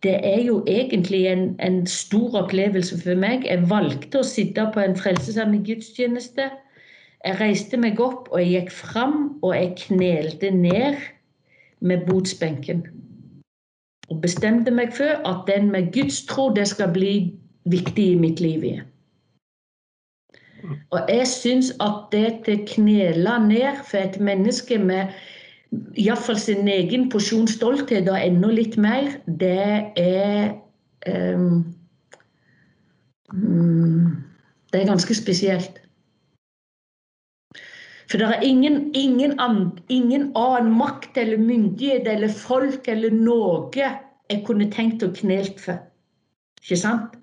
det 0.04 0.16
er 0.24 0.42
jo 0.48 0.64
egentlig 0.68 1.26
en, 1.28 1.56
en, 1.60 1.86
stor 1.88 2.42
opplevelse 2.46 3.02
for 3.02 3.20
meg. 3.20 3.46
Jeg 3.46 3.70
valgte 3.70 4.22
å 4.22 4.28
sitte 4.28 4.68
på 4.74 4.84
en 4.84 4.96
frelsesarmé 4.96 5.62
gudstjeneste. 5.68 6.50
Jeg 7.26 7.40
reiste 7.40 7.78
meg 7.78 8.00
opp, 8.00 8.30
og 8.32 8.42
jeg 8.42 8.52
gikk 8.54 8.72
fram, 8.72 9.18
og 9.42 9.56
jeg 9.56 9.74
knelte 9.88 10.52
ned 10.54 11.00
med 11.82 12.06
botsbenken. 12.08 12.86
Og 14.10 14.22
bestemte 14.22 14.72
meg 14.72 14.94
for 14.94 15.18
at 15.26 15.48
den 15.50 15.72
med 15.74 15.92
gudstro, 15.94 16.52
det 16.54 16.68
skal 16.70 16.94
bli 16.94 17.16
viktig 17.66 18.12
i 18.14 18.20
mitt 18.20 18.40
liv 18.40 18.64
igjen. 18.64 18.92
Og 20.94 21.10
jeg 21.10 21.28
syns 21.28 21.72
at 21.84 22.12
det 22.12 22.42
til 22.46 22.66
knela 22.70 23.38
ned 23.44 23.82
for 23.88 23.98
et 24.02 24.20
menneske 24.20 24.78
med 24.78 25.14
iallfall 26.00 26.40
sin 26.40 26.68
egen 26.72 27.10
porsjon 27.12 27.48
stolthet 27.50 28.10
og 28.10 28.20
enda 28.22 28.52
litt 28.54 28.78
mer, 28.78 29.18
det 29.26 29.92
er 30.00 30.54
um, 31.10 31.66
Det 34.72 34.82
er 34.82 34.88
ganske 34.88 35.16
spesielt. 35.16 35.82
For 38.12 38.22
det 38.22 38.28
er 38.28 38.42
ingen, 38.46 38.92
ingen, 38.94 39.40
annen, 39.40 39.72
ingen 39.90 40.32
annen 40.38 40.76
makt 40.78 41.18
eller 41.18 41.42
myndighet 41.42 42.08
eller 42.08 42.30
folk 42.30 42.88
eller 42.88 43.12
noe 43.12 43.72
jeg 43.76 44.44
kunne 44.46 44.70
tenkt 44.72 45.04
å 45.04 45.10
knelt 45.16 45.60
for. 45.62 45.80
Ikke 46.62 46.78
sant? 46.82 47.18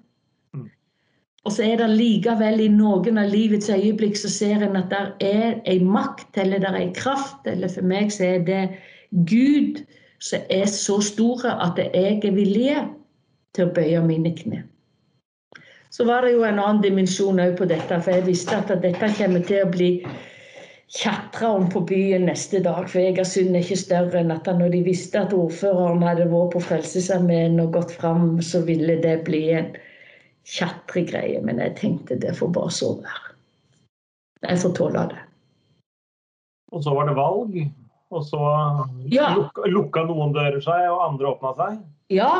Og 1.42 1.52
så 1.52 1.64
er 1.66 1.80
det 1.80 1.88
likevel 1.90 2.60
i 2.62 2.70
noen 2.70 3.18
av 3.18 3.30
livets 3.32 3.70
øyeblikk 3.72 4.18
så 4.18 4.30
ser 4.30 4.62
en 4.62 4.78
at 4.78 4.92
det 4.92 5.30
er 5.32 5.56
en 5.72 5.88
makt 5.90 6.38
eller 6.38 6.62
det 6.62 6.70
er 6.70 6.78
en 6.78 6.94
kraft, 6.94 7.46
eller 7.50 7.72
for 7.72 7.86
meg 7.86 8.12
så 8.14 8.28
er 8.36 8.44
det 8.46 8.62
Gud 9.26 9.82
som 10.22 10.44
er 10.54 10.68
så 10.70 11.00
store 11.02 11.56
at 11.64 11.80
jeg 11.82 12.20
er 12.22 12.36
villig 12.36 12.76
til 13.56 13.66
å 13.66 13.72
bøye 13.74 14.04
mine 14.06 14.30
kne. 14.38 14.62
Så 15.92 16.06
var 16.08 16.24
det 16.24 16.36
jo 16.36 16.44
en 16.46 16.60
annen 16.62 16.80
dimensjon 16.84 17.42
òg 17.42 17.58
på 17.58 17.66
dette, 17.68 17.98
for 18.00 18.14
jeg 18.14 18.28
visste 18.30 18.56
at 18.56 18.70
dette 18.80 19.10
kommer 19.18 19.42
til 19.44 19.66
å 19.66 19.72
bli 19.72 19.90
tjatra 20.92 21.50
om 21.58 21.66
på 21.72 21.82
byen 21.88 22.26
neste 22.30 22.62
dag. 22.64 22.86
For 22.88 23.02
Egersund 23.02 23.56
er 23.56 23.64
ikke 23.64 23.80
større 23.82 24.22
enn 24.22 24.32
at 24.32 24.48
når 24.48 24.72
de 24.76 24.82
visste 24.86 25.20
at 25.20 25.34
ordføreren 25.36 26.04
hadde 26.06 26.30
vært 26.30 26.54
på 26.54 26.62
Frelsesarmeen 26.68 27.60
og 27.60 27.74
gått 27.76 27.92
fram, 27.98 28.38
så 28.40 28.62
ville 28.64 28.96
det 29.02 29.18
bli 29.26 29.42
en 29.58 29.72
tjatregreie, 30.48 31.40
men 31.44 31.60
jeg 31.62 31.76
tenkte 31.78 32.18
det 32.20 32.34
får 32.38 32.50
bare 32.54 32.72
så 32.74 32.94
være. 33.02 33.36
Jeg 34.42 34.58
får 34.62 34.74
tåle 34.78 35.04
det. 35.12 35.20
Og 36.72 36.82
så 36.84 36.94
var 36.96 37.06
det 37.06 37.14
valg, 37.18 37.56
og 38.12 38.24
så 38.26 38.40
ja. 39.12 39.30
lukka, 39.36 39.68
lukka 39.70 40.04
noen 40.08 40.34
dører 40.34 40.60
seg, 40.64 40.88
og 40.90 41.04
andre 41.04 41.30
åpna 41.34 41.52
seg? 41.58 41.78
Ja, 42.12 42.32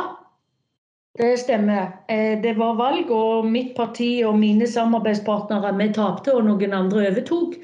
det 1.19 1.35
stemmer. 1.43 1.91
Eh, 2.09 2.39
det 2.41 2.55
var 2.57 2.79
valg, 2.79 3.11
og 3.13 3.45
mitt 3.45 3.75
parti 3.77 4.23
og 4.25 4.39
mine 4.41 4.67
samarbeidspartnere 4.69 5.73
vi 5.77 5.91
tapte, 5.95 6.33
og 6.33 6.47
noen 6.49 6.73
andre 6.73 7.07
overtok. 7.11 7.59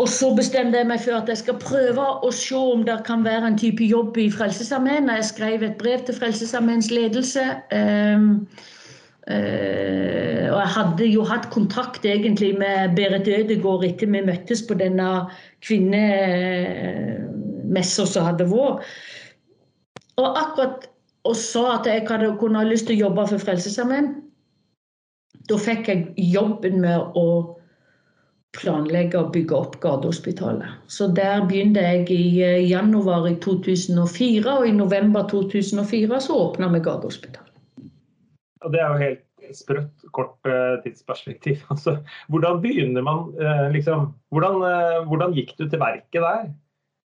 Og 0.00 0.08
så 0.08 0.30
bestemte 0.34 0.80
jeg 0.80 0.88
meg 0.88 1.02
for 1.04 1.18
at 1.18 1.28
jeg 1.28 1.42
skal 1.42 1.58
prøve 1.60 2.04
å 2.24 2.30
se 2.32 2.56
om 2.56 2.84
det 2.86 2.94
kan 3.04 3.26
være 3.26 3.50
en 3.50 3.58
type 3.60 3.84
jobb 3.84 4.16
i 4.16 4.30
Frelsesarmeen. 4.32 5.10
Jeg 5.12 5.28
skrev 5.28 5.64
et 5.66 5.76
brev 5.80 6.00
til 6.06 6.16
Frelsesarmeens 6.16 6.88
ledelse. 6.92 7.44
Um, 7.72 8.46
Uh, 9.30 10.50
og 10.50 10.58
jeg 10.58 10.70
hadde 10.74 11.06
jo 11.06 11.22
hatt 11.22 11.44
kontakt 11.54 12.02
egentlig 12.02 12.58
med 12.58 12.90
Berit 12.96 13.28
Ødegaard 13.30 13.84
etter 13.86 14.10
vi 14.10 14.18
møttes 14.26 14.66
på 14.66 14.74
denne 14.80 15.30
kvinnemessa 15.62 18.02
som 18.10 18.26
hadde 18.26 18.50
vært. 18.50 18.82
Og 20.18 20.26
akkurat 20.26 20.90
og 21.22 21.38
sa 21.38 21.76
at 21.76 21.86
jeg 21.86 22.02
hadde, 22.08 22.34
kunne 22.40 22.58
ha 22.58 22.66
lyst 22.66 22.90
til 22.90 22.98
å 22.98 23.06
jobbe 23.06 23.30
for 23.30 23.38
Frelsesarmeen. 23.44 24.26
Da 25.46 25.54
fikk 25.54 25.86
jeg 25.86 26.10
jobben 26.18 26.82
med 26.82 26.98
å 27.14 27.54
planlegge 28.56 29.18
og 29.20 29.32
bygge 29.34 29.56
opp 29.56 29.78
Gatehospitalet. 29.82 30.68
Så 30.92 31.08
der 31.16 31.44
begynte 31.48 31.82
jeg 31.84 32.06
i 32.12 32.24
eh, 32.44 32.60
januar 32.68 33.26
i 33.30 33.36
2004, 33.40 34.44
og 34.52 34.68
i 34.68 34.74
november 34.76 35.26
2004 35.30 36.20
så 36.26 36.38
åpna 36.46 36.68
vi 36.74 36.82
Gatehospitalet. 36.84 37.52
Og 38.62 38.74
det 38.74 38.82
er 38.82 38.92
jo 38.92 39.00
helt 39.02 39.56
sprøtt 39.56 40.04
kort 40.16 40.36
uh, 40.48 40.78
tidsperspektiv. 40.84 41.64
Altså, 41.72 41.96
hvordan 42.32 42.60
begynner 42.62 43.04
man 43.04 43.32
uh, 43.40 43.66
liksom 43.72 44.12
hvordan, 44.32 44.62
hvordan, 45.08 45.34
gikk 45.36 45.56
du 45.58 45.66
til 45.66 45.80
verket 45.82 46.22
der? 46.22 46.46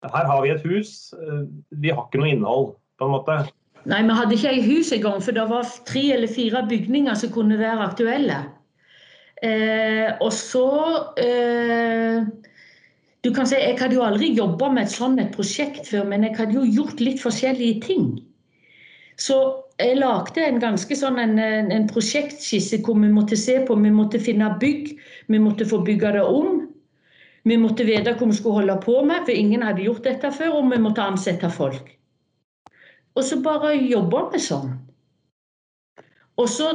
Her 0.04 0.26
har 0.28 0.40
vi 0.44 0.50
et 0.52 0.64
hus, 0.68 1.14
vi 1.70 1.88
har 1.88 2.02
ikke 2.04 2.20
noe 2.20 2.32
innhold, 2.34 2.74
på 3.00 3.06
en 3.06 3.14
måte. 3.14 3.36
Nei, 3.88 4.02
vi 4.04 4.16
hadde 4.16 4.36
ikke 4.36 4.50
et 4.52 4.66
hus 4.66 4.90
engang, 4.92 5.22
for 5.24 5.36
det 5.36 5.44
var 5.48 5.70
tre 5.88 6.02
eller 6.16 6.28
fire 6.28 6.60
bygninger 6.68 7.16
som 7.20 7.32
kunne 7.32 7.56
være 7.60 7.86
aktuelle. 7.86 8.36
Og 9.44 10.30
så 10.32 10.66
Du 13.24 13.30
kan 13.32 13.46
si, 13.48 13.56
Jeg 13.56 13.78
hadde 13.80 13.96
jo 13.96 14.04
aldri 14.04 14.30
jobba 14.36 14.70
med 14.72 14.84
et 14.84 14.92
sånt 14.92 15.20
et 15.20 15.32
prosjekt 15.32 15.88
før, 15.88 16.04
men 16.08 16.24
jeg 16.24 16.36
hadde 16.38 16.56
jo 16.58 16.64
gjort 16.64 17.00
litt 17.00 17.20
forskjellige 17.22 17.80
ting. 17.84 18.08
Så 19.16 19.36
jeg 19.78 19.98
lagde 19.98 20.42
en 20.42 20.60
ganske 20.62 20.96
sånn 20.96 21.18
en, 21.18 21.38
en 21.40 21.88
prosjektskisse 21.90 22.80
hvor 22.86 22.98
vi 23.00 23.10
måtte 23.10 23.38
se 23.38 23.58
på 23.66 23.76
Vi 23.80 23.90
måtte 23.90 24.20
finne 24.22 24.52
bygg, 24.60 24.94
vi 25.28 25.40
måtte 25.42 25.66
få 25.66 25.80
bygge 25.86 26.12
det 26.18 26.22
om. 26.22 26.62
Vi 27.44 27.58
måtte 27.60 27.84
vite 27.84 28.14
hva 28.16 28.28
vi 28.30 28.36
skulle 28.36 28.62
holde 28.62 28.78
på 28.80 29.02
med, 29.04 29.26
for 29.26 29.34
ingen 29.34 29.64
hadde 29.66 29.84
gjort 29.84 30.06
dette 30.06 30.30
før. 30.32 30.60
Og 30.60 30.70
vi 30.72 30.80
måtte 30.80 31.04
ansette 31.04 31.50
folk. 31.52 31.90
Og 33.14 33.22
så 33.22 33.38
bare 33.42 33.74
jobba 33.76 34.28
vi 34.32 34.40
sånn. 34.42 34.72
Og 36.40 36.48
så, 36.50 36.70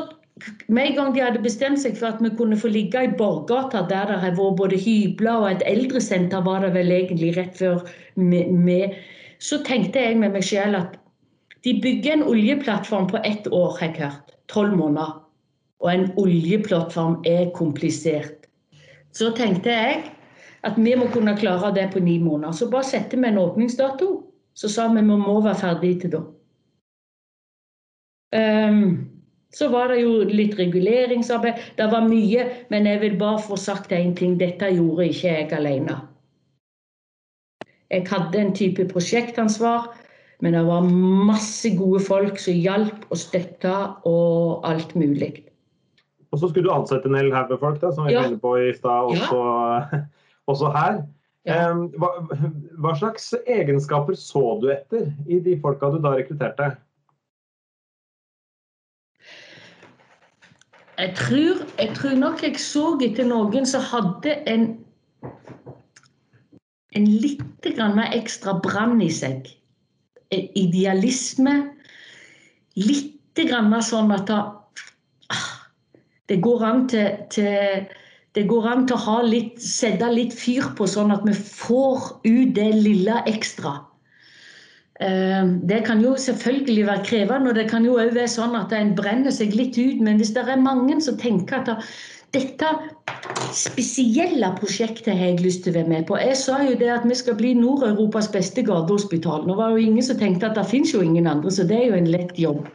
med 0.67 0.85
en 0.85 0.95
gang 0.95 1.13
de 1.15 1.21
hadde 1.23 1.43
bestemt 1.43 1.81
seg 1.81 1.97
for 1.99 2.13
at 2.13 2.23
vi 2.23 2.31
kunne 2.37 2.57
få 2.59 2.71
ligge 2.71 3.01
i 3.03 3.11
Borggata, 3.17 3.83
der 3.89 4.09
det 4.09 4.19
har 4.23 4.35
vært 4.37 4.57
både 4.59 4.79
hybler 4.79 5.43
og 5.43 5.51
et 5.51 5.65
eldresenter, 5.67 6.43
var 6.45 6.63
det 6.65 6.73
vel 6.77 6.91
egentlig 6.95 7.33
rett 7.37 7.57
før 7.59 7.83
vi, 8.15 8.79
så 9.39 9.61
tenkte 9.67 10.03
jeg 10.03 10.19
med 10.19 10.35
meg 10.35 10.45
selv 10.45 10.81
at 10.81 10.99
de 11.63 11.75
bygger 11.83 12.13
en 12.13 12.27
oljeplattform 12.31 13.09
på 13.11 13.19
ett 13.27 13.47
år, 13.51 13.75
har 13.79 13.87
jeg 13.87 13.97
hørt. 14.03 14.35
Tolv 14.47 14.77
måneder. 14.77 15.17
Og 15.79 15.91
en 15.93 16.07
oljeplattform 16.19 17.19
er 17.27 17.51
komplisert. 17.55 18.47
Så 19.15 19.31
tenkte 19.35 19.71
jeg 19.71 20.01
at 20.67 20.79
vi 20.79 20.95
må 20.95 21.07
kunne 21.13 21.37
klare 21.39 21.71
det 21.75 21.89
på 21.93 21.99
ni 22.03 22.17
måneder. 22.19 22.51
Så 22.51 22.69
bare 22.71 22.87
sette 22.87 23.17
vi 23.17 23.27
en 23.27 23.39
åpningsdato. 23.39 24.09
Så 24.53 24.69
sa 24.71 24.87
vi 24.91 25.03
vi 25.03 25.19
må 25.19 25.39
være 25.41 25.59
ferdig 25.59 25.93
til 26.01 26.15
da. 26.15 26.23
Um, 28.35 29.18
så 29.53 29.69
var 29.73 29.89
det 29.89 30.01
jo 30.03 30.19
litt 30.29 30.53
reguleringsarbeid. 30.59 31.61
Det 31.77 31.87
var 31.91 32.05
mye, 32.05 32.45
men 32.69 32.85
jeg 32.85 33.01
vil 33.01 33.17
bare 33.17 33.41
få 33.41 33.57
sagt 33.57 33.93
én 33.95 34.13
ting. 34.17 34.37
Dette 34.39 34.69
gjorde 34.75 35.09
ikke 35.09 35.33
jeg 35.33 35.49
alene. 35.57 35.97
Jeg 37.89 38.05
hadde 38.11 38.37
en 38.37 38.53
type 38.53 38.85
prosjektansvar. 38.91 39.89
Men 40.39 40.55
det 40.55 40.63
var 40.69 40.87
masse 41.27 41.69
gode 41.75 41.99
folk 42.05 42.39
som 42.39 42.55
hjalp 42.55 43.07
og 43.11 43.19
støtta 43.19 43.75
og 44.07 44.67
alt 44.67 44.93
mulig. 44.95 45.33
Og 46.31 46.39
så 46.39 46.47
skulle 46.47 46.69
du 46.69 46.73
ansette 46.73 47.09
en 47.09 47.17
hel 47.17 47.31
haug 47.33 47.49
med 47.51 47.59
folk, 47.59 47.79
da, 47.81 47.91
som 47.91 48.07
vi 48.07 48.15
var 48.15 48.29
inne 48.29 48.39
på 48.39 48.53
i 48.61 48.69
stad, 48.77 49.09
også, 49.11 49.39
ja. 49.39 50.01
også, 50.51 50.69
her. 50.75 51.01
Ja. 51.47 51.71
Hva, 51.97 52.11
hva, 52.77 52.93
slags 52.99 53.31
egenskaper 53.47 54.15
så 54.19 54.43
du 54.61 54.69
etter 54.71 55.09
i 55.27 55.39
de 55.43 55.57
folka 55.63 55.89
du 55.91 55.97
da 56.03 56.13
rekrutterte? 56.15 56.69
Jeg 60.99 61.13
tror, 61.15 61.59
jeg 61.79 61.91
tror 61.95 62.15
nok 62.19 62.41
jeg 62.43 62.57
så 62.59 62.97
etter 63.05 63.27
noen 63.27 63.67
som 63.69 63.83
hadde 63.87 64.33
en, 64.51 64.65
en 66.91 67.07
litt 67.23 67.69
mer 67.79 68.11
ekstra 68.17 68.57
brann 68.59 68.99
i 69.01 69.07
seg 69.13 69.47
idealisme. 70.29 71.55
Litt 72.75 73.39
grann 73.47 73.71
sånn 73.85 74.11
at 74.11 74.27
da, 74.27 74.41
det 76.27 76.41
går 76.43 76.65
an 76.67 76.83
til, 76.91 77.15
til 77.31 77.87
det 78.35 78.43
går 78.51 78.67
an 78.67 78.83
til 78.89 78.99
å 78.99 79.21
litt, 79.25 79.55
sette 79.63 80.11
litt 80.11 80.35
fyr 80.35 80.67
på, 80.75 80.87
sånn 80.87 81.15
at 81.15 81.23
vi 81.25 81.33
får 81.33 82.19
ut 82.27 82.51
det 82.59 82.73
lille 82.75 83.23
ekstra. 83.31 83.79
Eh, 84.99 85.49
det 85.69 85.83
kan 85.87 86.01
jo 86.03 86.15
selvfølgelig 86.19 86.85
være 86.87 87.05
krevende, 87.07 87.51
og 87.51 87.55
det 87.55 87.69
kan 87.71 87.85
jo 87.87 87.97
òg 88.01 88.15
være 88.17 88.31
sånn 88.31 88.57
at 88.59 88.73
en 88.75 88.95
brenner 88.97 89.31
seg 89.31 89.55
litt 89.55 89.77
ut. 89.79 90.01
Men 90.03 90.19
hvis 90.19 90.33
det 90.35 90.43
er 90.43 90.59
mange 90.59 90.99
som 91.01 91.19
tenker 91.19 91.61
at 91.63 91.85
dette 92.35 92.69
spesielle 93.57 94.51
prosjektet 94.59 95.15
har 95.17 95.31
jeg 95.31 95.41
lyst 95.41 95.63
til 95.65 95.73
å 95.73 95.79
være 95.79 95.89
med 95.89 96.07
på. 96.09 96.17
Jeg 96.21 96.37
sa 96.37 96.59
jo 96.61 96.75
det 96.77 96.89
at 96.93 97.07
vi 97.09 97.17
skal 97.17 97.37
bli 97.39 97.55
Nord-Europas 97.57 98.29
beste 98.33 98.61
gatehospital. 98.65 99.47
Nå 99.47 99.55
var 99.57 99.73
jo 99.73 99.81
ingen 99.81 100.05
som 100.05 100.19
tenkte 100.19 100.49
at 100.49 100.57
det 100.59 100.67
finnes 100.69 100.93
jo 100.93 101.01
ingen 101.05 101.29
andre, 101.29 101.51
så 101.51 101.65
det 101.65 101.79
er 101.79 101.87
jo 101.89 101.97
en 101.97 102.11
lett 102.13 102.37
jobb. 102.37 102.67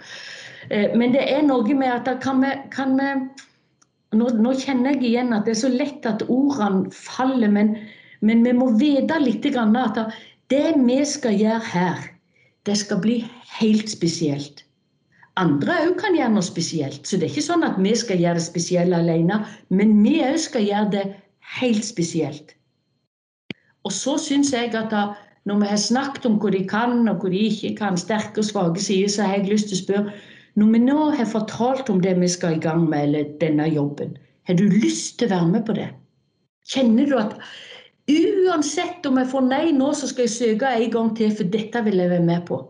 Eh, 0.70 0.90
men 0.98 1.14
det 1.14 1.26
er 1.30 1.44
noe 1.46 1.76
med 1.76 1.92
at 1.92 2.10
kan 2.24 2.42
vi, 2.42 2.54
kan 2.74 2.96
vi 2.98 3.12
nå, 4.18 4.30
nå, 4.40 4.56
kjenner 4.58 4.94
jeg 4.94 5.04
igjen 5.10 5.34
at 5.36 5.46
det 5.46 5.54
er 5.54 5.62
så 5.62 5.70
lett 5.70 6.08
at 6.08 6.26
ordene 6.26 6.90
faller, 6.94 7.50
men, 7.52 7.76
men 8.26 8.42
vi 8.46 8.56
må 8.56 8.72
vite 8.80 9.20
litt 9.22 9.46
at 9.54 10.02
det 10.52 10.66
vi 10.82 10.98
skal 11.08 11.38
gjøre 11.38 11.70
her, 11.70 12.02
det 12.66 12.76
skal 12.80 13.00
bli 13.04 13.18
helt 13.58 13.90
spesielt. 13.92 14.64
Andre 15.40 15.74
òg 15.88 15.96
kan 15.98 16.14
gjøre 16.14 16.36
noe 16.36 16.46
spesielt. 16.46 17.02
Så 17.06 17.18
det 17.18 17.26
er 17.26 17.32
ikke 17.32 17.48
sånn 17.48 17.66
at 17.66 17.78
vi 17.82 17.94
skal 17.98 18.20
gjøre 18.22 18.38
det 18.38 18.46
spesielle 18.46 19.00
alene, 19.02 19.40
men 19.74 19.96
vi 20.04 20.20
òg 20.22 20.38
skal 20.40 20.66
gjøre 20.68 20.90
det 20.92 21.04
helt 21.58 21.84
spesielt. 21.86 22.54
Og 23.84 23.92
så 23.92 24.14
syns 24.20 24.52
jeg 24.54 24.70
at 24.78 24.92
da, 24.94 25.08
når 25.44 25.60
vi 25.60 25.72
har 25.72 25.80
snakket 25.82 26.28
om 26.28 26.38
hva 26.40 26.52
de 26.54 26.62
kan 26.70 27.02
og 27.10 27.24
hva 27.24 27.32
de 27.34 27.42
ikke 27.50 27.74
kan, 27.82 27.98
sterke 28.00 28.40
og 28.40 28.48
svake 28.48 28.80
sider, 28.80 29.10
så 29.12 29.26
har 29.26 29.40
jeg 29.40 29.50
lyst 29.50 29.72
til 29.72 29.80
å 29.80 29.82
spørre 29.82 30.14
Når 30.54 30.68
vi 30.70 30.78
nå 30.84 30.98
har 31.18 31.26
fortalt 31.26 31.88
om 31.90 31.98
det 31.98 32.12
vi 32.20 32.28
skal 32.30 32.54
i 32.54 32.62
gang 32.62 32.84
med, 32.86 33.08
eller 33.08 33.30
denne 33.40 33.66
jobben, 33.74 34.12
har 34.46 34.54
du 34.54 34.68
lyst 34.70 35.18
til 35.18 35.26
å 35.26 35.34
være 35.34 35.48
med 35.50 35.64
på 35.66 35.74
det? 35.74 35.88
Kjenner 36.70 37.10
du 37.10 37.16
at 37.18 37.34
uansett 38.10 39.06
om 39.08 39.18
jeg 39.20 39.30
får 39.32 39.44
nei 39.48 39.64
nå, 39.76 39.92
så 39.96 40.08
skal 40.10 40.26
jeg 40.26 40.34
søke 40.34 40.70
en 40.70 40.90
gang 40.92 41.10
til, 41.16 41.32
for 41.36 41.50
dette 41.52 41.82
vil 41.86 42.02
jeg 42.02 42.12
være 42.12 42.26
med 42.26 42.44
på? 42.48 42.60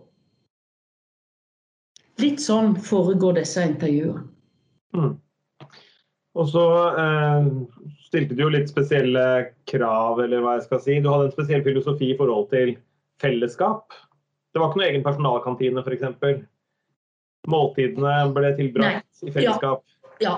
Litt 2.22 2.42
sånn 2.42 2.76
foregår 2.78 3.40
disse 3.40 3.64
intervjuene. 3.66 4.22
Mm. 4.94 5.16
Og 6.38 6.48
så 6.50 6.64
eh, 6.98 7.48
stilte 8.06 8.34
du 8.34 8.44
jo 8.44 8.52
litt 8.54 8.70
spesielle 8.70 9.26
krav, 9.70 10.22
eller 10.22 10.42
hva 10.42 10.56
jeg 10.58 10.66
skal 10.68 10.82
si. 10.82 10.98
Du 11.02 11.10
hadde 11.10 11.28
en 11.28 11.34
spesiell 11.34 11.62
filosofi 11.66 12.12
i 12.12 12.18
forhold 12.18 12.48
til 12.54 12.74
fellesskap. 13.22 13.94
Det 14.54 14.62
var 14.62 14.70
ikke 14.70 14.80
noe 14.80 14.90
egen 14.90 15.06
personalkantine, 15.06 15.82
f.eks. 15.82 16.44
Måltidene 17.50 18.14
ble 18.34 18.54
tilbrakt 18.58 19.02
Nei. 19.02 19.30
i 19.30 19.34
fellesskap. 19.34 19.82
Ja. 20.22 20.30
ja. 20.30 20.36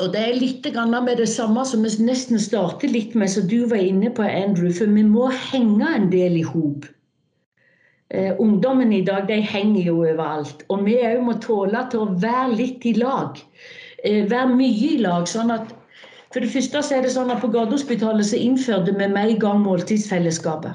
Og 0.00 0.12
det 0.12 0.20
er 0.20 0.36
litt 0.36 0.66
med 0.76 1.16
det 1.16 1.28
samme 1.28 1.64
som 1.64 1.84
vi 1.84 1.90
nesten 2.04 2.38
starter 2.38 2.88
litt 2.88 3.14
med, 3.14 3.30
som 3.32 3.46
du 3.48 3.64
var 3.66 3.80
inne 3.80 4.10
på, 4.10 4.22
Andrew. 4.22 4.72
For 4.72 4.86
vi 4.86 5.02
må 5.02 5.30
henge 5.30 5.88
en 5.88 6.10
del 6.12 6.36
i 6.36 6.42
hop. 6.42 6.84
Eh, 8.10 8.36
ungdommen 8.38 8.92
i 8.92 9.00
dag 9.02 9.26
de 9.28 9.40
henger 9.40 9.88
jo 9.88 9.96
overalt. 10.02 10.66
Og 10.68 10.84
vi 10.84 10.98
òg 11.00 11.22
må 11.24 11.38
tåle 11.40 11.80
til 11.90 12.04
å 12.04 12.12
være 12.20 12.58
litt 12.58 12.84
i 12.86 12.92
lag. 13.00 13.40
Eh, 14.04 14.28
være 14.30 14.52
mye 14.52 14.92
i 14.92 14.98
lag. 14.98 15.26
sånn 15.26 15.50
at 15.50 15.72
For 16.32 16.40
det 16.40 16.52
første 16.52 16.82
så 16.82 16.94
er 16.96 17.02
det 17.02 17.10
sånn 17.14 17.30
at 17.32 17.40
på 17.40 17.48
Gardehospitalet 17.48 18.26
så 18.26 18.36
innførte 18.36 18.92
vi 18.92 19.06
med 19.08 19.16
en 19.16 19.38
gang 19.40 19.60
måltidsfellesskapet. 19.64 20.74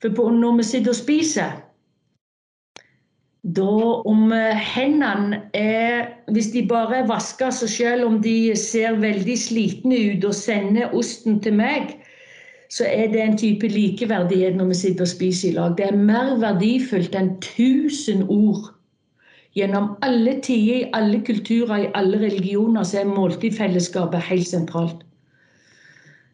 For 0.00 0.14
på, 0.14 0.30
når 0.30 0.56
vi 0.60 0.62
sitter 0.62 0.90
og 0.90 0.96
spiser 0.96 1.56
da 3.56 4.02
om 4.08 4.32
hendene 4.74 5.42
er 5.56 6.08
Hvis 6.30 6.50
de 6.54 6.62
bare 6.68 7.02
vasker 7.08 7.50
seg 7.54 7.70
selv 7.72 8.06
om 8.06 8.20
de 8.22 8.54
ser 8.56 8.98
veldig 9.02 9.36
slitne 9.38 9.96
ut 10.12 10.26
og 10.28 10.36
sender 10.36 10.94
osten 10.94 11.40
til 11.42 11.56
meg, 11.58 11.96
så 12.70 12.86
er 12.86 13.10
det 13.10 13.22
en 13.22 13.38
type 13.38 13.66
likeverdighet 13.66 14.54
når 14.54 14.70
vi 14.70 14.76
sitter 14.78 15.06
og 15.08 15.10
spiser 15.10 15.48
i 15.48 15.54
lag. 15.56 15.74
Det 15.78 15.88
er 15.88 15.98
mer 15.98 16.36
verdifullt 16.38 17.16
enn 17.18 17.32
tusen 17.42 18.22
ord. 18.30 18.70
Gjennom 19.58 19.96
alle 20.06 20.36
tider, 20.46 20.84
i 20.84 20.90
alle 20.94 21.18
kulturer, 21.26 21.88
i 21.88 21.90
alle 21.98 22.20
religioner, 22.22 22.86
så 22.86 23.00
er 23.00 23.10
måltidfellesskapet 23.10 24.22
helt 24.30 24.46
sentralt. 24.46 25.02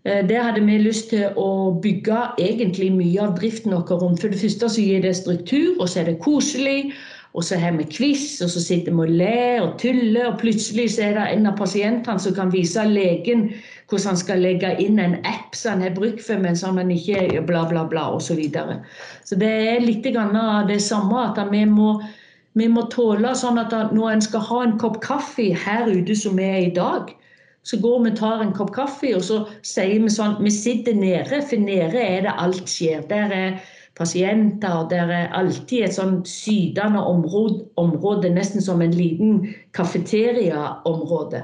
Eh, 0.06 0.22
det 0.28 0.38
hadde 0.38 0.62
vi 0.62 0.78
lyst 0.78 1.10
til 1.10 1.34
å 1.40 1.74
bygge 1.82 2.22
egentlig 2.38 2.92
mye 2.94 3.26
av 3.26 3.36
driften 3.40 3.74
vår 3.74 4.00
rundt. 4.02 4.22
For 4.22 4.30
det 4.30 4.40
første 4.40 4.70
så 4.70 4.82
gir 4.84 5.02
det 5.02 5.16
struktur, 5.18 5.74
og 5.80 5.90
så 5.90 6.02
er 6.02 6.12
det 6.12 6.20
koselig. 6.22 6.92
Og 7.36 7.44
så 7.44 7.58
har 7.60 7.74
vi 7.76 7.84
quiz, 7.92 8.38
og 8.40 8.48
så 8.48 8.60
sitter 8.64 8.94
vi 8.96 9.02
og 9.04 9.10
ler 9.12 9.58
og 9.60 9.74
tuller, 9.82 10.30
og 10.30 10.38
plutselig 10.40 10.86
så 10.94 11.02
er 11.04 11.18
det 11.18 11.24
en 11.34 11.50
av 11.50 11.58
pasientene 11.58 12.22
som 12.22 12.32
kan 12.32 12.52
vise 12.54 12.80
legen 12.88 13.50
hvordan 13.90 14.14
han 14.14 14.20
skal 14.22 14.40
legge 14.40 14.70
inn 14.80 14.96
en 14.98 15.18
app 15.28 15.52
som 15.54 15.76
han 15.76 15.84
har 15.84 15.92
brukt 15.98 16.22
for, 16.24 16.40
men 16.40 16.56
som 16.56 16.80
han 16.80 16.88
ikke 16.94 17.42
bla, 17.44 17.66
bla, 17.68 17.84
bla, 17.90 18.06
osv. 18.16 18.30
Så, 18.30 18.38
videre. 18.40 18.78
så 19.28 19.36
det 19.36 19.52
er 19.74 19.84
litt 19.84 20.08
av 20.16 20.64
det 20.70 20.80
samme 20.80 21.26
at 21.26 21.38
vi 21.52 21.66
må, 21.68 22.00
vi 22.56 22.70
må 22.72 22.86
tåle 22.94 23.34
sånn 23.36 23.60
at 23.60 23.76
når 23.92 24.14
en 24.14 24.24
skal 24.24 24.48
ha 24.48 24.62
en 24.64 24.78
kopp 24.80 25.02
kaffe 25.04 25.52
her 25.66 25.92
ute 25.92 26.16
som 26.16 26.40
vi 26.40 26.48
er 26.48 26.62
i 26.70 26.74
dag, 26.74 27.12
så 27.66 27.78
går 27.82 28.02
vi 28.04 28.12
og 28.12 28.18
tar 28.20 28.42
en 28.44 28.54
kopp 28.54 28.70
kaffe, 28.76 29.10
og 29.16 29.24
så 29.26 29.40
sier 29.66 29.98
vi 29.98 30.12
sånn 30.12 30.38
Vi 30.44 30.52
sitter 30.54 30.94
nede, 30.94 31.40
for 31.42 31.58
nede 31.58 31.98
er 31.98 32.22
det 32.28 32.36
alt 32.38 32.70
skjer. 32.70 33.02
Der 33.10 33.34
er 33.34 33.56
pasienter, 33.98 34.82
og 34.82 34.90
der 34.92 35.10
er 35.10 35.32
alltid 35.34 35.86
et 35.86 35.96
sånn 35.96 36.20
sydende 36.28 37.02
område, 37.02 37.64
område 37.80 38.30
nesten 38.30 38.62
som 38.62 38.84
en 38.84 38.94
liten 38.94 39.40
kafeteriaområde. 39.74 41.42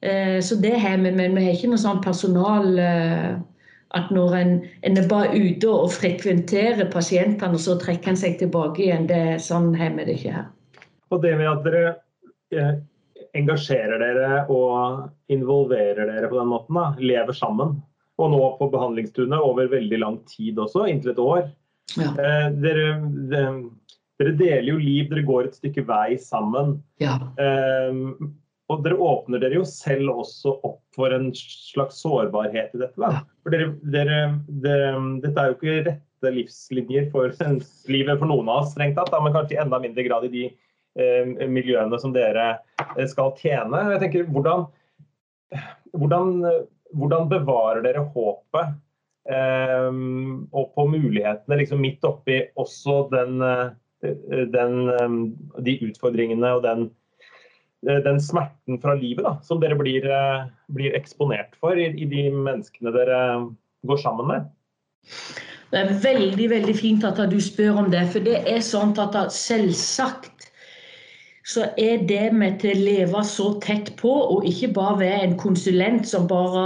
Eh, 0.00 0.40
så 0.42 0.58
det 0.62 0.74
har 0.80 0.98
vi, 1.04 1.12
men 1.12 1.36
vi 1.36 1.44
har 1.44 1.54
ikke 1.54 1.70
noe 1.70 1.82
sånn 1.82 2.02
personal 2.02 2.78
eh, 2.82 3.38
at 3.96 4.12
når 4.14 4.36
en, 4.40 4.52
en, 4.82 4.98
er 5.00 5.08
bare 5.10 5.38
ute 5.38 5.70
og 5.70 5.92
frekventerer 5.94 6.90
pasientene, 6.92 7.58
så 7.60 7.78
trekker 7.80 8.12
en 8.12 8.20
seg 8.20 8.38
tilbake 8.42 8.84
igjen. 8.84 9.06
Det, 9.10 9.22
er 9.34 9.42
sånn 9.42 9.70
har 9.78 9.94
vi 9.96 10.06
det 10.08 10.18
ikke 10.18 10.36
her. 10.38 10.48
Og 11.14 11.22
det 11.22 11.36
med 11.40 11.50
at 11.50 11.66
dere 11.66 11.84
eh, 12.54 12.78
engasjerer 13.38 14.02
dere 14.02 14.42
og 14.52 15.08
involverer 15.32 16.10
dere 16.10 16.30
på 16.30 16.38
den 16.40 16.50
måten. 16.50 16.78
Da. 16.78 16.90
Lever 17.00 17.36
sammen. 17.36 17.78
Og 18.18 18.32
nå 18.32 18.40
på 18.58 18.70
behandlingsstuene 18.72 19.38
over 19.44 19.70
veldig 19.70 20.00
lang 20.02 20.18
tid 20.26 20.58
også, 20.58 20.88
inntil 20.90 21.14
et 21.14 21.22
år. 21.22 21.44
Ja. 21.96 22.10
Eh, 22.18 22.48
dere, 22.58 22.88
de, 23.30 23.44
dere, 24.18 24.34
deler 24.40 24.72
jo 24.72 24.80
liv, 24.82 25.06
dere 25.12 25.24
går 25.28 25.48
et 25.48 25.58
stykke 25.60 25.86
vei 25.88 26.18
sammen. 26.20 26.76
Ja. 27.02 27.14
Eh, 27.38 28.02
og 28.68 28.82
dere 28.84 28.98
åpner 29.00 29.40
dere 29.40 29.60
jo 29.60 29.64
selv 29.68 30.12
også 30.12 30.58
opp 30.66 30.82
for 30.96 31.14
en 31.14 31.30
slags 31.38 32.02
sårbarhet 32.02 32.74
i 32.76 32.82
dette. 32.82 32.98
Da. 33.00 33.22
For 33.44 33.54
dere, 33.54 33.70
dere, 33.94 34.18
dette 35.22 35.34
er 35.40 35.52
jo 35.52 35.56
ikke 35.56 35.78
rette 35.86 36.34
livslinjer 36.34 37.08
for 37.14 37.32
livet 37.94 38.18
for 38.18 38.28
noen 38.28 38.50
av 38.50 38.64
oss, 38.64 38.74
strengt 38.74 38.98
tatt, 38.98 39.14
men 39.22 39.36
kanskje 39.36 39.56
i 39.56 39.62
enda 39.62 39.80
mindre 39.82 40.04
grad 40.10 40.26
i 40.28 40.34
de 40.34 40.48
miljøene 40.98 41.98
som 42.00 42.12
dere 42.14 42.50
eh, 42.96 43.06
skal 43.10 43.34
tjene. 43.38 43.84
Jeg 43.94 44.02
tenker, 44.02 44.28
hvordan, 44.34 44.66
hvordan, 45.94 46.36
hvordan 46.98 47.30
bevarer 47.30 47.82
dere 47.86 48.04
håpet 48.14 48.76
eh, 49.30 49.88
og 49.88 50.70
på 50.74 50.86
mulighetene 50.90 51.60
liksom 51.62 51.82
midt 51.84 52.06
oppi 52.08 52.42
også 52.58 53.00
den, 53.14 53.42
den, 54.54 54.78
de 55.64 55.76
utfordringene 55.88 56.54
og 56.56 56.64
den, 56.66 56.88
den 57.86 58.18
smerten 58.22 58.80
fra 58.82 58.96
livet 58.98 59.22
da, 59.26 59.36
som 59.46 59.62
dere 59.62 59.78
blir, 59.78 60.06
blir 60.74 60.96
eksponert 60.98 61.54
for 61.62 61.78
i, 61.78 61.92
i, 61.94 62.08
de 62.10 62.26
menneskene 62.34 62.94
dere 62.94 63.20
går 63.86 64.02
sammen 64.02 64.32
med? 64.32 64.48
Det 65.68 65.82
er 65.82 65.98
veldig 66.00 66.46
veldig 66.50 66.74
fint 66.76 67.04
at 67.04 67.20
du 67.30 67.36
spør 67.44 67.82
om 67.84 67.90
det. 67.92 68.06
For 68.12 68.24
det 68.24 68.40
er 68.48 68.62
sånn 68.64 68.94
at 68.98 69.18
selvsagt 69.36 70.47
så 71.48 71.64
er 71.80 72.02
det 72.08 72.26
med 72.36 72.58
til 72.60 72.74
å 72.74 72.80
leve 72.84 73.20
så 73.24 73.46
tett 73.64 73.94
på, 73.96 74.10
og 74.34 74.44
ikke 74.44 74.68
bare 74.76 74.98
være 75.00 75.20
en 75.24 75.36
konsulent 75.40 76.04
som 76.08 76.26
bare 76.28 76.64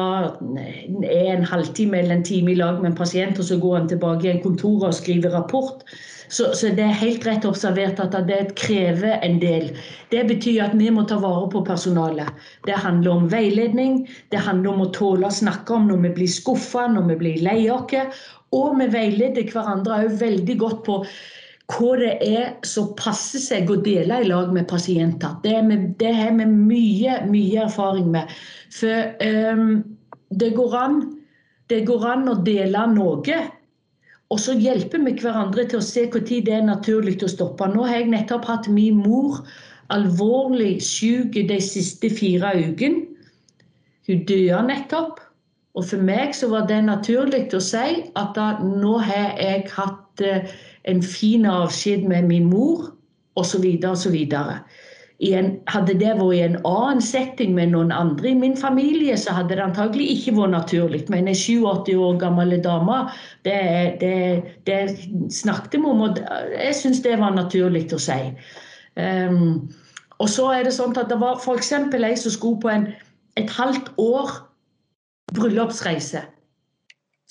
er 1.06 1.28
en 1.36 1.46
halvtime 1.46 2.00
eller 2.00 2.16
en 2.16 2.24
time 2.26 2.50
i 2.50 2.56
lag 2.58 2.80
med 2.80 2.90
en 2.90 2.96
pasient, 2.98 3.38
og 3.38 3.46
så 3.46 3.60
går 3.62 3.76
han 3.78 3.86
tilbake 3.92 4.26
i 4.26 4.32
en 4.32 4.42
kontor 4.42 4.88
og 4.88 4.96
skriver 4.98 5.36
rapport. 5.36 5.84
Så, 6.32 6.48
så, 6.56 6.72
det 6.74 6.82
er 6.82 6.96
helt 6.96 7.26
rett 7.28 7.46
observert 7.46 8.00
at 8.00 8.16
det 8.26 8.54
krever 8.58 9.20
en 9.22 9.36
del. 9.38 9.68
Det 10.10 10.24
betyr 10.30 10.62
at 10.64 10.74
vi 10.80 10.88
må 10.90 11.04
ta 11.06 11.20
vare 11.20 11.44
på 11.52 11.62
personalet. 11.66 12.32
Det 12.66 12.78
handler 12.82 13.12
om 13.12 13.28
veiledning, 13.30 14.06
det 14.32 14.40
handler 14.42 14.72
om 14.72 14.86
å 14.86 14.92
tåle 14.96 15.28
å 15.28 15.36
snakke 15.42 15.76
om 15.76 15.90
når 15.92 16.00
vi 16.08 16.14
blir 16.16 16.32
skuffa, 16.32 16.88
når 16.88 17.12
vi 17.12 17.18
blir 17.22 17.44
lei 17.44 17.60
oss. 17.70 17.94
Og 18.52 18.74
vi 18.80 18.88
veileder 18.92 19.46
hverandre 19.48 20.02
òg 20.06 20.18
veldig 20.20 20.58
godt 20.60 20.82
på 20.88 20.98
hva 21.72 21.94
det 22.00 22.12
er 22.26 22.52
som 22.66 22.92
passer 22.98 23.40
seg 23.42 23.70
å 23.70 23.78
dele 23.84 24.20
i 24.22 24.28
lag 24.28 24.52
med 24.54 24.68
pasienter. 24.70 25.34
Det, 25.44 25.56
med, 25.66 25.88
det 26.00 26.12
har 26.16 26.34
vi 26.36 26.46
mye, 26.50 27.18
mye 27.30 27.64
erfaring 27.66 28.10
med. 28.12 28.30
For 28.74 29.12
um, 29.24 29.82
det, 30.30 30.52
går 30.58 30.76
an, 30.78 31.00
det 31.72 31.82
går 31.88 32.06
an 32.12 32.30
å 32.32 32.38
dele 32.44 32.86
noe. 32.92 33.40
Og 34.32 34.40
så 34.40 34.56
hjelper 34.56 35.02
vi 35.04 35.16
hverandre 35.20 35.66
til 35.68 35.80
å 35.80 35.84
se 35.84 36.06
når 36.08 36.28
det 36.30 36.56
er 36.56 36.64
naturlig 36.68 37.18
å 37.24 37.30
stoppe. 37.30 37.68
Nå 37.68 37.84
har 37.88 38.00
jeg 38.00 38.12
nettopp 38.14 38.48
hatt 38.48 38.68
min 38.72 39.02
mor 39.04 39.42
alvorlig 39.92 40.78
syk 40.84 41.36
de 41.36 41.58
siste 41.60 42.08
fire 42.12 42.54
ukene. 42.56 43.08
Hun 44.08 44.24
døde 44.28 44.62
nettopp. 44.66 45.20
Og 45.72 45.86
for 45.88 46.04
meg 46.04 46.34
så 46.36 46.50
var 46.52 46.66
det 46.68 46.82
naturlig 46.84 47.46
å 47.56 47.60
si 47.64 48.02
at 48.18 48.34
da, 48.36 48.48
nå 48.60 48.98
har 49.06 49.38
jeg 49.40 49.70
hatt 49.72 50.24
uh, 50.24 50.50
en 50.90 51.02
fin 51.02 51.46
avskjed 51.46 52.06
med 52.08 52.28
min 52.30 52.48
mor, 52.50 52.90
osv. 53.36 53.64
osv. 53.88 54.16
Hadde 55.70 55.94
det 56.00 56.14
vært 56.18 56.34
i 56.34 56.40
en 56.42 56.56
annen 56.66 57.02
setting 57.04 57.54
med 57.54 57.70
noen 57.72 57.92
andre 57.94 58.32
i 58.32 58.38
min 58.38 58.56
familie, 58.58 59.14
så 59.16 59.36
hadde 59.36 59.54
det 59.54 59.62
antagelig 59.62 60.08
ikke 60.16 60.34
vært 60.40 60.54
naturlig. 60.56 61.04
Men 61.12 61.30
en 61.30 61.38
87 61.38 61.94
år 61.94 62.18
gammel 62.18 62.56
dame, 62.64 63.04
det, 63.46 63.60
det, 64.02 64.16
det 64.66 64.80
snakket 65.30 65.78
vi 65.78 65.86
om, 65.86 66.02
og 66.08 66.18
jeg 66.56 66.74
syns 66.80 67.04
det 67.06 67.20
var 67.22 67.36
naturlig 67.36 67.86
å 67.94 68.02
si. 68.02 68.18
Um, 68.98 69.70
og 70.18 70.28
så 70.30 70.50
er 70.54 70.66
det 70.66 70.74
sånn 70.76 70.94
at 70.98 71.08
det 71.10 71.18
var 71.22 71.38
f.eks. 71.38 71.72
ei 71.72 72.14
som 72.18 72.34
skulle 72.34 72.60
på 72.62 72.70
en, 72.70 72.90
et 73.38 73.50
halvt 73.50 73.94
år 74.02 74.34
bryllupsreise. 75.34 76.26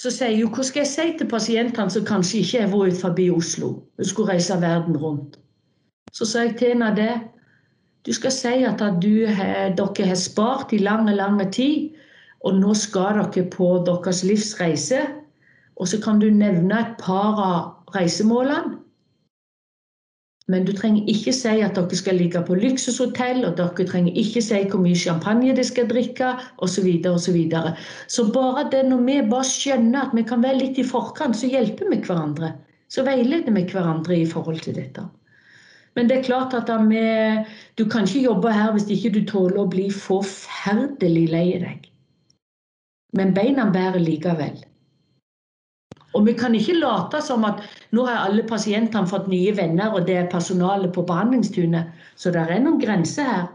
Så 0.01 0.09
sier 0.09 0.39
hun 0.39 0.49
hva 0.55 0.63
skal 0.65 0.81
jeg 0.81 0.89
si 0.89 1.03
til 1.19 1.27
pasientene 1.29 1.93
som 1.93 2.05
kanskje 2.07 2.39
ikke 2.41 2.61
har 2.63 2.71
vært 2.71 2.97
forbi 3.03 3.27
Oslo? 3.29 3.67
Hun 3.99 4.07
skulle 4.09 4.33
reise 4.33 4.57
verden 4.61 4.97
rundt. 4.97 5.37
Så 6.11 6.25
sa 6.25 6.47
jeg 6.47 6.55
til 6.57 6.73
henne 6.73 6.89
det. 6.97 7.11
Du 8.07 8.09
skal 8.17 8.33
si 8.33 8.53
at 8.65 8.81
du, 9.03 9.11
dere 9.29 10.07
har 10.09 10.17
spart 10.17 10.73
i 10.73 10.81
lang, 10.81 11.05
lang 11.13 11.37
tid, 11.53 11.91
og 12.41 12.57
nå 12.57 12.73
skal 12.73 13.21
dere 13.21 13.45
på 13.53 13.67
deres 13.85 14.23
livsreise. 14.25 15.03
Og 15.77 15.91
så 15.91 16.01
kan 16.01 16.17
du 16.19 16.31
nevne 16.33 16.81
et 16.81 16.97
par 16.97 17.37
av 17.37 17.93
reisemålene. 17.93 18.80
Men 20.49 20.65
du 20.65 20.71
trenger 20.73 21.05
ikke 21.11 21.33
si 21.35 21.51
at 21.61 21.75
dere 21.77 21.97
skal 21.97 22.17
ligge 22.17 22.41
på 22.47 22.55
luksushotell, 22.57 23.43
og 23.45 23.55
dere 23.59 23.85
trenger 23.87 24.17
ikke 24.17 24.41
si 24.41 24.63
hvor 24.71 24.81
mye 24.81 24.97
champagne 24.97 25.53
de 25.55 25.63
skal 25.63 25.89
drikke, 25.91 26.33
osv. 26.57 26.89
Så, 27.05 27.13
så, 27.27 27.35
videre. 27.35 27.75
så 28.07 28.25
bare 28.33 28.65
det 28.71 28.81
når 28.89 29.05
vi 29.05 29.19
bare 29.29 29.47
skjønner 29.47 30.07
at 30.07 30.15
vi 30.17 30.25
kan 30.27 30.43
være 30.43 30.63
litt 30.63 30.81
i 30.81 30.87
forkant, 30.87 31.37
så 31.37 31.51
hjelper 31.51 31.93
vi 31.93 32.01
hverandre. 32.01 32.55
Så 32.91 33.05
veileder 33.07 33.53
vi 33.53 33.67
hverandre 33.69 34.17
i 34.17 34.25
forhold 34.27 34.59
til 34.65 34.75
dette. 34.75 35.05
Men 35.95 36.07
det 36.07 36.17
er 36.17 36.27
klart 36.27 36.55
at 36.55 36.71
vi, 36.89 37.03
du 37.77 37.85
kan 37.85 38.07
ikke 38.07 38.25
jobbe 38.25 38.51
her 38.55 38.71
hvis 38.73 38.89
ikke 38.91 39.13
du 39.15 39.21
tåler 39.27 39.61
å 39.61 39.69
bli 39.69 39.89
forferdelig 39.93 41.25
lei 41.31 41.47
deg. 41.61 41.87
Men 43.15 43.33
beina 43.35 43.67
bærer 43.71 43.99
likevel. 43.99 44.61
Og 46.17 46.25
vi 46.27 46.33
kan 46.35 46.55
ikke 46.57 46.75
late 46.79 47.21
som 47.23 47.45
at 47.47 47.61
nå 47.95 48.03
har 48.07 48.25
alle 48.25 48.43
pasientene 48.47 49.07
fått 49.07 49.29
nye 49.31 49.53
venner, 49.55 49.93
og 49.95 50.07
det 50.09 50.17
er 50.19 50.31
personalet 50.31 50.91
på 50.95 51.05
behandlingstunet. 51.07 51.91
Så 52.19 52.33
det 52.35 52.43
er 52.43 52.63
noen 52.63 52.81
grenser 52.81 53.29
her. 53.29 53.49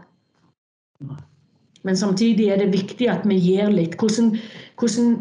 Men 1.85 1.97
samtidig 1.97 2.49
er 2.51 2.61
det 2.63 2.73
viktig 2.73 3.07
at 3.11 3.25
vi 3.29 3.37
gir 3.39 3.69
litt. 3.71 3.95
Hvordan, 4.01 4.33
hvordan 4.81 5.11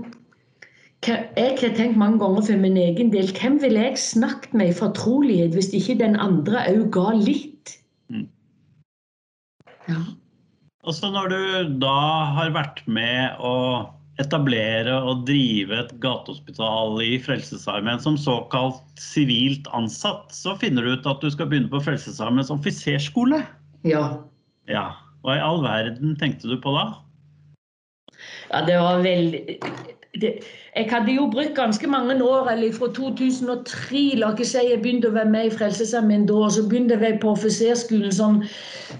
jeg 1.06 1.58
har 1.60 1.74
tenkt 1.76 1.98
mange 2.00 2.18
ganger 2.18 2.46
for 2.48 2.62
min 2.62 2.78
egen 2.80 3.12
del 3.12 3.28
hvem 3.36 3.60
ville 3.62 3.84
jeg 3.84 4.00
snakket 4.00 4.54
med 4.56 4.72
i 4.72 4.78
fortrolighet 4.78 5.54
hvis 5.54 5.70
ikke 5.76 5.98
den 6.00 6.16
andre 6.18 6.64
òg 6.72 6.88
ga 6.96 7.12
litt? 7.20 7.76
Mm. 8.10 8.24
Ja. 9.90 10.00
Og 10.86 10.96
så 10.96 11.10
når 11.12 11.30
du 11.30 11.40
da 11.82 11.98
har 12.38 12.54
vært 12.56 12.82
med 12.86 13.38
å 13.42 13.54
etablere 14.22 14.94
og 14.96 15.24
drive 15.28 15.76
et 15.82 15.92
gatehospital 16.00 17.00
i 17.04 17.16
Frelsesarmeen 17.22 18.00
som 18.02 18.16
såkalt 18.20 18.80
sivilt 19.00 19.68
ansatt, 19.76 20.30
så 20.32 20.56
finner 20.60 20.86
du 20.86 20.94
ut 20.96 21.08
at 21.10 21.20
du 21.24 21.28
skal 21.32 21.50
begynne 21.50 21.72
på 21.72 21.82
Frelsesarmeens 21.84 22.52
offiserskole. 22.54 23.42
Ja. 23.86 24.06
ja. 24.70 24.86
Hva 25.24 25.36
i 25.36 25.42
all 25.42 25.60
verden 25.64 26.16
tenkte 26.20 26.48
du 26.48 26.56
på 26.62 26.72
da? 26.76 26.88
Ja, 28.52 28.62
det 28.64 28.78
var 28.80 29.02
veldig 29.04 29.58
det, 30.20 30.30
jeg 30.76 30.88
hadde 30.90 31.12
jo 31.12 31.26
brukt 31.32 31.54
ganske 31.56 31.86
mange 31.86 32.16
år, 32.24 32.48
eller 32.50 32.72
fra 32.72 32.88
2003 32.96 34.02
La 34.20 34.32
ikke 34.32 34.46
si 34.48 34.64
jeg 34.64 34.80
begynte 34.84 35.10
å 35.10 35.16
være 35.16 35.32
med 35.32 35.48
i 35.48 35.54
Frelsesarmeen 35.54 36.26
da. 36.28 36.38
og 36.46 36.52
Så 36.56 36.66
begynte 36.68 36.96
jeg 37.00 37.20
på 37.20 37.34
offiserskolen 37.34 38.14
sånn 38.14 38.42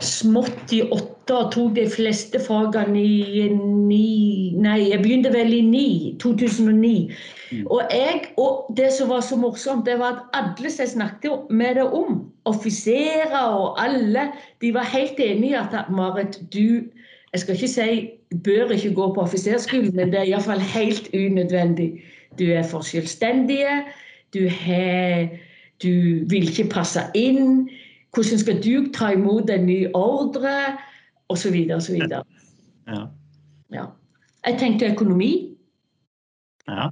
smått 0.05 0.77
i 0.77 0.83
åtte 0.87 1.16
og 1.35 1.53
tok 1.53 1.75
de 1.77 1.87
fleste 1.91 2.39
fagene 2.43 3.03
i 3.03 3.47
ni 3.53 4.05
Nei, 4.57 4.91
jeg 4.91 5.03
begynte 5.03 5.33
vel 5.35 5.53
i 5.53 5.61
ni, 5.61 5.89
2009. 6.23 7.11
Mm. 7.53 7.67
Og, 7.67 7.83
jeg, 7.93 8.23
og 8.41 8.71
det 8.77 8.89
som 8.97 9.11
var 9.11 9.21
så 9.21 9.37
morsomt, 9.37 9.85
det 9.87 9.99
var 10.01 10.17
at 10.17 10.39
alle 10.39 10.71
som 10.71 10.83
jeg 10.83 10.93
snakket 10.95 11.51
med 11.51 11.77
det 11.77 11.85
om, 11.85 12.23
offiserer 12.49 13.37
og 13.37 13.77
alle, 13.83 14.31
de 14.63 14.73
var 14.75 14.89
helt 14.95 15.21
enige 15.21 15.51
i 15.51 15.59
at 15.61 15.91
Marit, 15.91 16.41
du 16.55 16.87
Jeg 17.33 17.41
skal 17.41 17.55
ikke 17.55 17.69
si 17.69 18.11
bør 18.45 18.71
ikke 18.71 18.95
gå 18.95 19.15
på 19.15 19.21
offiserskolen, 19.21 19.97
men 19.97 20.13
det 20.13 20.19
er 20.19 20.31
iallfall 20.31 20.61
helt 20.61 21.11
unødvendig. 21.15 22.03
Du 22.39 22.45
er 22.45 22.63
for 22.63 22.81
selvstendige, 22.81 23.83
du, 24.35 24.49
du 25.83 25.93
vil 26.31 26.49
ikke 26.49 26.71
passe 26.71 27.01
inn. 27.15 27.69
Hvordan 28.15 28.39
skal 28.39 28.63
du 28.65 28.93
ta 28.93 29.13
imot 29.13 29.51
en 29.51 29.67
ny 29.67 29.87
ordre? 29.95 30.79
Osv. 31.33 31.57
osv. 31.77 31.97
Ja. 32.11 32.23
ja. 33.75 33.87
Jeg 34.47 34.59
tenkte 34.61 34.93
økonomi. 34.93 35.33
Ja. 36.69 36.91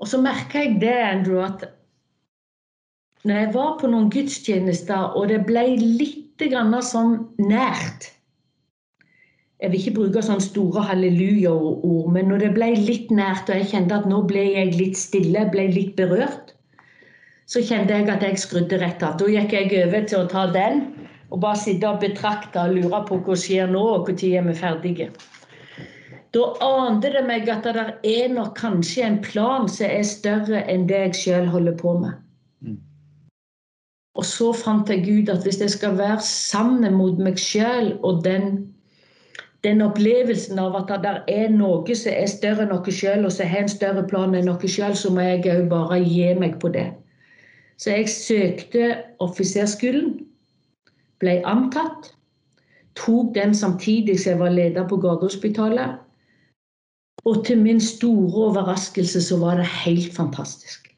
Og 0.00 0.08
så 0.08 0.20
merka 0.20 0.64
jeg 0.64 0.78
det, 0.80 0.96
Andrew, 1.04 1.42
at 1.44 1.66
når 3.24 3.36
jeg 3.36 3.50
var 3.54 3.74
på 3.80 3.90
noen 3.92 4.08
gudstjenester, 4.12 5.12
og 5.12 5.28
det 5.28 5.42
ble 5.48 5.66
litt 5.76 6.16
sånn 6.40 7.18
nært 7.36 8.06
jeg 9.60 9.72
vil 9.72 9.80
ikke 9.80 9.96
bruke 9.98 10.22
sånne 10.24 10.40
store 10.40 10.82
halleluja-ord, 10.88 12.06
men 12.14 12.30
når 12.32 12.46
det 12.46 12.54
ble 12.56 12.70
litt 12.80 13.10
nært, 13.12 13.50
og 13.50 13.58
jeg 13.60 13.68
kjente 13.74 13.98
at 13.98 14.06
nå 14.08 14.22
ble 14.28 14.44
jeg 14.54 14.72
litt 14.78 14.96
stille, 14.96 15.42
ble 15.52 15.66
litt 15.74 15.92
berørt, 15.98 16.54
så 17.50 17.60
kjente 17.66 17.92
jeg 17.92 18.08
at 18.08 18.24
jeg 18.24 18.40
skrudde 18.40 18.78
rett 18.80 19.04
av. 19.04 19.18
Da 19.20 19.28
gikk 19.28 19.52
jeg 19.52 19.74
over 19.82 20.06
til 20.08 20.22
å 20.22 20.30
ta 20.30 20.46
den 20.54 20.86
og 21.30 21.40
bare 21.42 21.58
sitte 21.58 21.88
og 21.88 22.00
betrakte 22.02 22.62
og 22.62 22.74
lure 22.76 23.02
på 23.08 23.20
hva 23.24 23.36
skjer 23.38 23.70
nå, 23.70 23.82
og 23.96 24.10
når 24.10 24.24
er 24.38 24.48
vi 24.48 24.56
ferdige. 24.58 25.10
Da 26.34 26.42
ante 26.62 27.10
det 27.10 27.24
meg 27.26 27.48
at 27.50 27.66
det 27.66 27.86
er 28.06 28.28
nok 28.30 28.54
kanskje 28.58 29.02
en 29.06 29.18
plan 29.22 29.68
som 29.68 29.90
er 29.90 30.06
større 30.06 30.62
enn 30.70 30.86
det 30.86 31.00
jeg 31.06 31.16
sjøl 31.22 31.48
holder 31.50 31.74
på 31.78 31.96
med. 31.98 32.12
Mm. 32.62 32.76
Og 34.14 34.26
så 34.26 34.52
fant 34.54 34.90
jeg 34.90 35.06
ut 35.10 35.32
at 35.32 35.42
hvis 35.46 35.58
jeg 35.60 35.74
skal 35.74 35.98
være 35.98 36.22
sammen 36.22 36.94
mot 36.94 37.18
meg 37.18 37.38
sjøl 37.38 37.96
og 38.02 38.22
den 38.26 38.70
den 39.64 39.82
opplevelsen 39.84 40.58
av 40.58 40.76
at 40.78 40.92
det 41.04 41.10
er 41.28 41.50
noe 41.52 41.94
som 41.98 42.14
er 42.14 42.30
større 42.32 42.64
enn 42.64 42.72
oss 42.72 42.88
sjøl, 42.96 43.26
og 43.28 43.32
som 43.34 43.50
har 43.50 43.66
en 43.66 43.68
større 43.68 44.06
plan 44.08 44.32
enn 44.34 44.48
oss 44.48 44.64
sjøl, 44.64 44.94
så 44.96 45.10
må 45.12 45.26
jeg 45.26 45.44
òg 45.52 45.66
bare 45.68 45.98
gi 46.00 46.30
meg 46.38 46.56
på 46.62 46.70
det. 46.72 46.86
Så 47.76 47.92
jeg 47.92 48.08
søkte 48.12 48.86
offiserskolen, 49.20 50.14
ble 51.20 51.40
antatt. 51.48 52.12
Tok 52.98 53.34
den 53.34 53.54
samtidig 53.54 54.18
som 54.20 54.32
jeg 54.32 54.40
var 54.40 54.54
leder 54.54 54.88
på 54.88 54.98
Gardehospitalet. 55.00 55.98
Og 57.24 57.44
til 57.46 57.60
min 57.60 57.80
store 57.80 58.46
overraskelse 58.48 59.22
så 59.22 59.38
var 59.40 59.60
det 59.60 59.66
helt 59.84 60.14
fantastisk. 60.16 60.88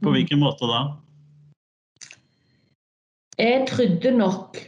På 0.00 0.12
hvilken 0.12 0.40
måte 0.40 0.68
da? 0.68 0.80
Jeg 3.40 3.64
trodde 3.68 4.10
nok 4.16 4.58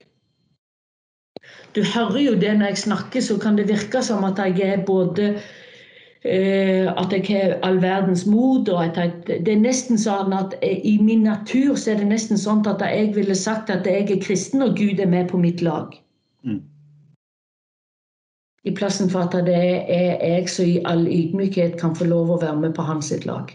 du 1.76 1.80
hører 1.80 2.20
jo 2.20 2.32
det 2.36 2.52
når 2.58 2.72
jeg 2.72 2.78
snakker, 2.78 3.20
så 3.24 3.38
kan 3.40 3.56
det 3.56 3.68
virke 3.68 4.02
som 4.04 4.24
at 4.28 4.38
jeg 4.38 4.60
er 4.60 4.84
både 4.84 5.40
at 6.24 7.12
jeg 7.12 7.24
har 7.26 7.56
all 7.66 7.80
verdens 7.82 8.26
mot. 8.26 8.68
og 8.68 8.84
at 8.84 8.96
jeg, 8.96 9.12
det 9.46 9.52
er 9.52 9.62
nesten 9.62 9.98
sånn 9.98 10.32
at 10.32 10.54
I 10.62 10.98
min 11.02 11.24
natur 11.26 11.74
så 11.74 11.92
er 11.92 12.02
det 12.02 12.10
nesten 12.12 12.38
sånn 12.38 12.62
at 12.70 12.80
jeg 12.80 13.14
ville 13.16 13.34
sagt 13.34 13.70
at 13.70 13.86
jeg 13.86 14.06
er 14.06 14.22
kristen, 14.22 14.62
og 14.62 14.76
Gud 14.78 15.00
er 15.00 15.10
med 15.10 15.28
på 15.28 15.40
mitt 15.42 15.62
lag. 15.62 15.90
Mm. 16.46 16.62
I 18.64 18.70
plassen 18.70 19.10
for 19.10 19.26
at 19.26 19.34
det 19.46 19.58
er 19.58 20.22
jeg 20.22 20.48
som 20.48 20.66
i 20.70 20.78
all 20.86 21.08
ydmykhet 21.10 21.74
kan 21.80 21.96
få 21.98 22.06
lov 22.06 22.30
å 22.30 22.40
være 22.42 22.60
med 22.62 22.76
på 22.76 22.86
hans 22.86 23.10
lag. 23.26 23.50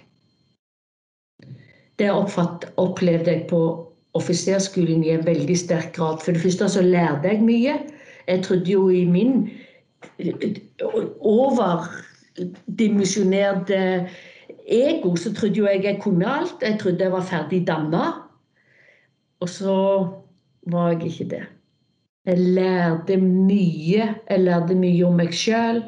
Det 1.98 2.12
opplevde 2.12 3.32
jeg 3.32 3.48
på 3.50 3.62
offiserskolen 4.18 5.06
i 5.06 5.14
en 5.16 5.26
veldig 5.26 5.56
sterk 5.58 5.96
grad. 5.96 6.20
For 6.22 6.36
det 6.36 6.44
første 6.44 6.68
så 6.70 6.84
lærte 6.84 7.32
jeg 7.32 7.46
mye. 7.46 7.78
Jeg 8.28 8.44
trodde 8.44 8.72
jo 8.72 8.90
i 8.90 9.06
min 9.08 9.48
overdimensjonerte 12.38 14.08
ego 14.68 15.16
så 15.16 15.34
trodde 15.34 15.62
jo 15.62 15.66
jeg 15.66 15.84
jeg 15.84 16.00
kunne 16.02 16.28
alt. 16.28 16.62
Jeg 16.62 16.80
trodde 16.80 17.04
jeg 17.04 17.12
var 17.12 17.22
ferdig 17.26 17.68
danna. 17.68 18.06
Og 19.40 19.50
så 19.50 20.08
var 20.68 20.92
jeg 20.92 21.06
ikke 21.06 21.30
det. 21.30 21.44
Jeg 22.26 22.40
lærte 22.40 23.18
mye. 23.18 24.16
Jeg 24.30 24.40
lærte 24.40 24.76
mye 24.76 25.06
om 25.06 25.16
meg 25.16 25.34
sjøl. 25.34 25.84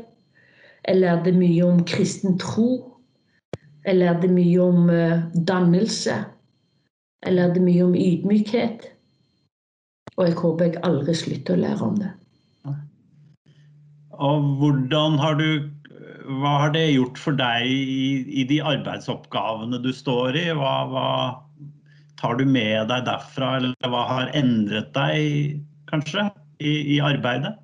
Jeg 0.88 1.02
lærte 1.02 1.32
mye 1.32 1.66
om 1.66 1.84
kristen 1.86 2.38
tro. 2.40 2.96
Jeg 3.86 3.96
lærte 3.96 4.28
mye 4.28 4.62
om 4.62 4.90
uh, 4.90 5.26
dannelse. 5.48 6.16
Jeg 7.26 7.34
lærte 7.34 7.60
mye 7.60 7.84
om 7.84 7.96
ydmykhet. 7.96 8.88
Og 10.18 10.26
jeg 10.28 10.34
håper 10.34 10.66
jeg 10.66 10.82
aldri 10.84 11.16
slutter 11.16 11.56
å 11.56 11.64
lære 11.64 11.86
om 11.86 12.00
det. 12.00 12.14
Og 14.20 14.48
hvordan 14.60 15.16
har 15.20 15.38
du 15.40 15.70
hva 16.30 16.56
har 16.64 16.74
det 16.76 16.86
gjort 16.92 17.18
for 17.18 17.38
deg 17.38 17.66
i, 17.66 18.26
i 18.42 18.44
de 18.50 18.60
arbeidsoppgavene 18.62 19.80
du 19.82 19.90
står 19.96 20.38
i? 20.38 20.50
Hva, 20.58 20.74
hva, 20.92 21.08
tar 22.20 22.38
du 22.38 22.46
med 22.46 22.90
deg 22.92 23.08
derfra, 23.08 23.56
eller 23.58 23.90
hva 23.90 24.04
har 24.10 24.30
endret 24.38 24.92
deg, 24.94 25.58
kanskje, 25.90 26.28
i, 26.60 26.76
i 26.96 27.00
arbeidet? 27.02 27.56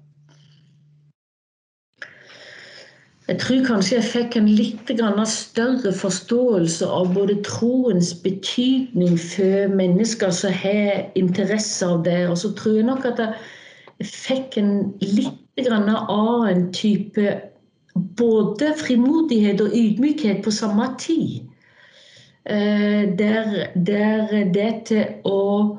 Jeg 3.25 3.39
tror 3.41 3.63
kanskje 3.65 3.95
jeg 3.95 4.05
fikk 4.11 4.35
en 4.37 4.49
litt 4.53 4.91
større 5.31 5.91
forståelse 5.97 6.85
av 6.85 7.09
både 7.15 7.39
troens 7.47 8.11
betydning 8.21 9.17
for 9.17 9.73
mennesker 9.73 10.29
som 10.29 10.53
har 10.53 11.09
interesse 11.17 11.85
av 11.85 12.03
det. 12.05 12.27
Og 12.29 12.37
så 12.37 12.53
tror 12.53 12.77
jeg 12.77 12.85
nok 12.85 13.07
at 13.09 13.23
jeg 13.25 14.11
fikk 14.11 14.59
en 14.61 14.93
litt 15.01 15.71
annen 15.73 16.69
type 16.75 17.33
både 17.95 18.73
frimodighet 18.79 19.61
og 19.61 19.75
ydmykhet 19.75 20.43
på 20.43 20.51
samme 20.51 20.87
tid. 20.99 21.45
Eh, 22.45 23.17
der, 23.17 23.67
der 23.75 24.51
det 24.53 24.71
til 24.85 25.05
å 25.25 25.77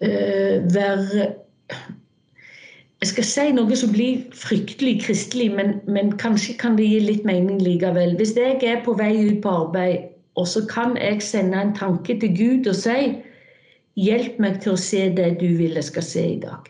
eh, 0.00 0.60
være 0.74 1.34
Jeg 3.00 3.08
skal 3.08 3.24
si 3.24 3.44
noe 3.56 3.76
som 3.80 3.94
blir 3.94 4.26
fryktelig 4.36 4.98
kristelig, 5.06 5.48
men, 5.56 5.78
men, 5.88 6.12
kanskje 6.20 6.52
kan 6.60 6.76
det 6.76 6.84
gi 6.84 6.98
litt 7.00 7.24
mening 7.24 7.62
likevel. 7.64 8.12
Hvis 8.18 8.34
jeg 8.36 8.60
er 8.60 8.82
på 8.84 8.92
vei 8.98 9.14
ut 9.24 9.40
på 9.40 9.54
arbeid, 9.62 10.10
og 10.36 10.44
så 10.46 10.66
kan 10.68 10.98
jeg 11.00 11.22
sende 11.24 11.56
en 11.56 11.72
tanke 11.74 12.18
til 12.20 12.36
Gud 12.36 12.68
og 12.68 12.76
si 12.76 13.16
Hjelp 13.98 14.36
meg 14.40 14.60
til 14.62 14.76
å 14.76 14.80
se 14.80 15.00
det 15.16 15.32
du 15.40 15.48
vil 15.58 15.74
jeg 15.76 15.84
skal 15.88 16.04
se 16.06 16.22
i 16.36 16.36
dag. 16.40 16.68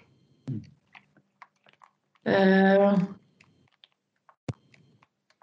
Eh, 2.26 2.94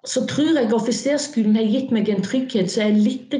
så 0.07 0.23
tror 0.29 0.55
jeg 0.55 0.71
offiserskolen 0.71 1.57
har 1.59 1.67
gitt 1.67 1.89
meg 1.91 2.09
en 2.09 2.23
trygghet 2.23 2.71
som 2.71 2.85
er 2.85 2.99
litt 2.99 3.33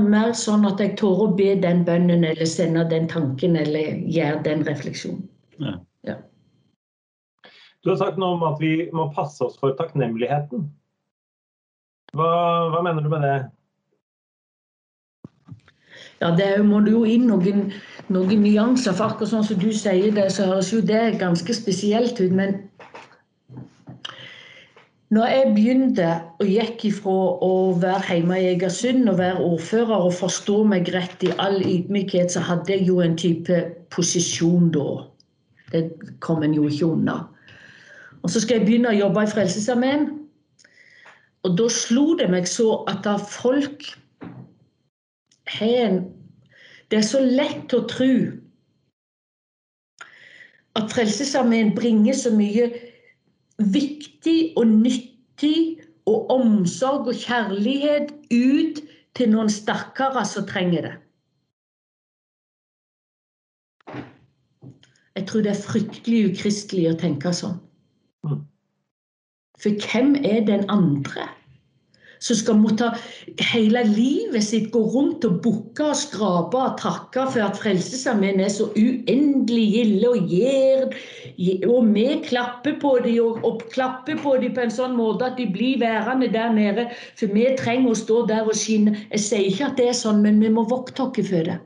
mer 0.00 0.32
sånn 0.32 0.64
at 0.64 0.80
jeg 0.80 0.96
tør 1.00 1.26
å 1.26 1.32
be 1.36 1.50
den 1.60 1.84
bønnen 1.84 2.24
eller 2.24 2.48
sende 2.48 2.84
den 2.88 3.08
tanken 3.08 3.56
eller 3.60 4.00
gjøre 4.08 4.42
den 4.46 4.64
refleksjonen. 4.64 5.26
Ja. 5.60 5.74
Ja. 6.04 6.16
Du 7.84 7.90
har 7.92 8.00
sagt 8.00 8.16
noe 8.16 8.38
om 8.38 8.46
at 8.48 8.56
vi 8.60 8.88
må 8.96 9.10
passe 9.12 9.44
oss 9.44 9.58
for 9.60 9.76
takknemligheten. 9.76 10.64
Hva, 12.16 12.30
hva 12.72 12.80
mener 12.86 13.04
du 13.04 13.10
med 13.12 13.24
det? 13.26 13.36
Ja, 16.22 16.30
det 16.32 16.64
må 16.64 16.80
du 16.80 16.92
jo 16.94 17.02
inn 17.04 17.26
noen, 17.28 17.66
noen 18.08 18.44
nyanser. 18.44 18.94
For 18.96 19.12
akkurat 19.12 19.32
sånn 19.32 19.44
som 19.44 19.60
du 19.60 19.68
sier 19.76 20.14
det, 20.14 20.30
så 20.32 20.46
høres 20.48 20.70
jo 20.72 20.80
det 20.80 21.18
ganske 21.20 21.56
spesielt 21.56 22.20
ut. 22.22 22.32
Men 22.32 22.62
når 25.14 25.26
jeg 25.30 25.50
begynte 25.54 26.06
og 26.42 26.48
gikk 26.48 26.84
ifra 26.88 27.14
å 27.44 27.50
være 27.78 28.16
hjemme 28.16 28.38
i 28.40 28.48
Egersund 28.54 29.06
og 29.12 29.18
være 29.20 29.42
ordfører 29.46 30.06
og 30.08 30.14
forstå 30.16 30.56
meg 30.72 30.88
rett 30.94 31.22
i 31.22 31.30
all 31.42 31.60
ydmykhet, 31.60 32.32
så 32.34 32.42
hadde 32.42 32.72
jeg 32.72 32.88
jo 32.88 32.98
en 33.04 33.14
type 33.20 33.60
posisjon 33.94 34.72
da. 34.74 34.88
Det 35.70 35.84
kom 36.24 36.42
en 36.42 36.56
jo 36.56 36.66
ikke 36.66 36.88
unna. 36.96 37.20
Og 38.24 38.32
så 38.32 38.42
skal 38.42 38.58
jeg 38.58 38.66
begynne 38.66 38.90
å 38.90 38.96
jobbe 38.96 39.22
i 39.22 39.30
Frelsesarmeen. 39.30 40.08
Og 41.44 41.58
da 41.60 41.68
slo 41.70 42.14
det 42.18 42.30
meg 42.32 42.48
så 42.48 42.80
at 42.90 43.04
da 43.04 43.18
folk 43.20 43.84
har 45.58 45.78
en 45.84 46.04
Det 46.90 46.98
er 47.00 47.06
så 47.06 47.20
lett 47.24 47.72
å 47.74 47.80
tro 47.90 48.12
at 50.78 50.90
Frelsesarmeen 50.92 51.72
bringer 51.74 52.14
så 52.14 52.30
mye 52.34 52.68
viktig 53.58 54.54
og 54.56 54.66
nyttig 54.66 55.80
og 56.10 56.30
omsorg 56.30 57.08
og 57.12 57.20
kjærlighet 57.20 58.12
ut 58.32 58.82
til 59.14 59.30
noen 59.30 59.50
stakkarer 59.52 60.26
som 60.28 60.46
trenger 60.48 60.88
det. 60.88 60.94
Jeg 65.14 65.28
tror 65.28 65.44
det 65.46 65.52
er 65.52 65.62
fryktelig 65.62 66.20
ukristelig 66.32 66.88
å 66.90 66.98
tenke 66.98 67.30
sånn. 67.36 67.60
Mm. 68.26 68.40
For 69.62 69.86
hvem 69.86 70.16
er 70.26 70.42
den 70.48 70.66
andre 70.72 71.28
som 72.22 72.38
skal 72.38 72.58
måtte 72.60 72.90
hele 73.52 73.82
livet 73.88 74.44
sitt 74.44 74.70
gå 74.74 74.80
rundt 74.94 75.24
og 75.28 75.40
bukke 75.44 75.88
og 75.90 75.98
skrape 75.98 76.60
og 76.60 76.78
takke 76.80 77.26
for 77.32 77.44
at 77.44 77.58
Frelsesarmeen 77.60 78.42
er 78.42 78.52
så 78.52 78.68
uendelig 78.76 79.66
gilde 79.74 80.10
og 80.10 80.32
gjør 80.32 80.94
Og 81.68 81.88
vi 81.94 82.06
klapper 82.24 82.78
på 82.80 82.98
dem 83.04 83.18
og, 83.24 83.44
og, 83.44 83.62
klapper 83.72 84.16
på 84.22 84.36
dem 84.42 84.54
på 84.54 84.64
en 84.64 84.74
sånn 84.74 84.96
måte 84.96 85.26
at 85.26 85.38
de 85.38 85.46
blir 85.50 85.80
værende 85.80 86.30
der 86.32 86.52
nede. 86.54 86.86
For 87.18 87.32
vi 87.32 87.46
trenger 87.58 87.90
å 87.90 87.98
stå 87.98 88.20
der 88.30 88.46
og 88.46 88.56
skinne. 88.58 88.96
Jeg 89.10 89.24
sier 89.24 89.48
ikke 89.50 89.70
at 89.70 89.78
det 89.80 89.88
er 89.90 89.98
sånn, 89.98 90.22
men 90.22 90.40
vi 90.42 90.52
må 90.52 90.66
vokte 90.70 91.08
oss 91.08 91.28
for 91.28 91.50
det. 91.50 91.58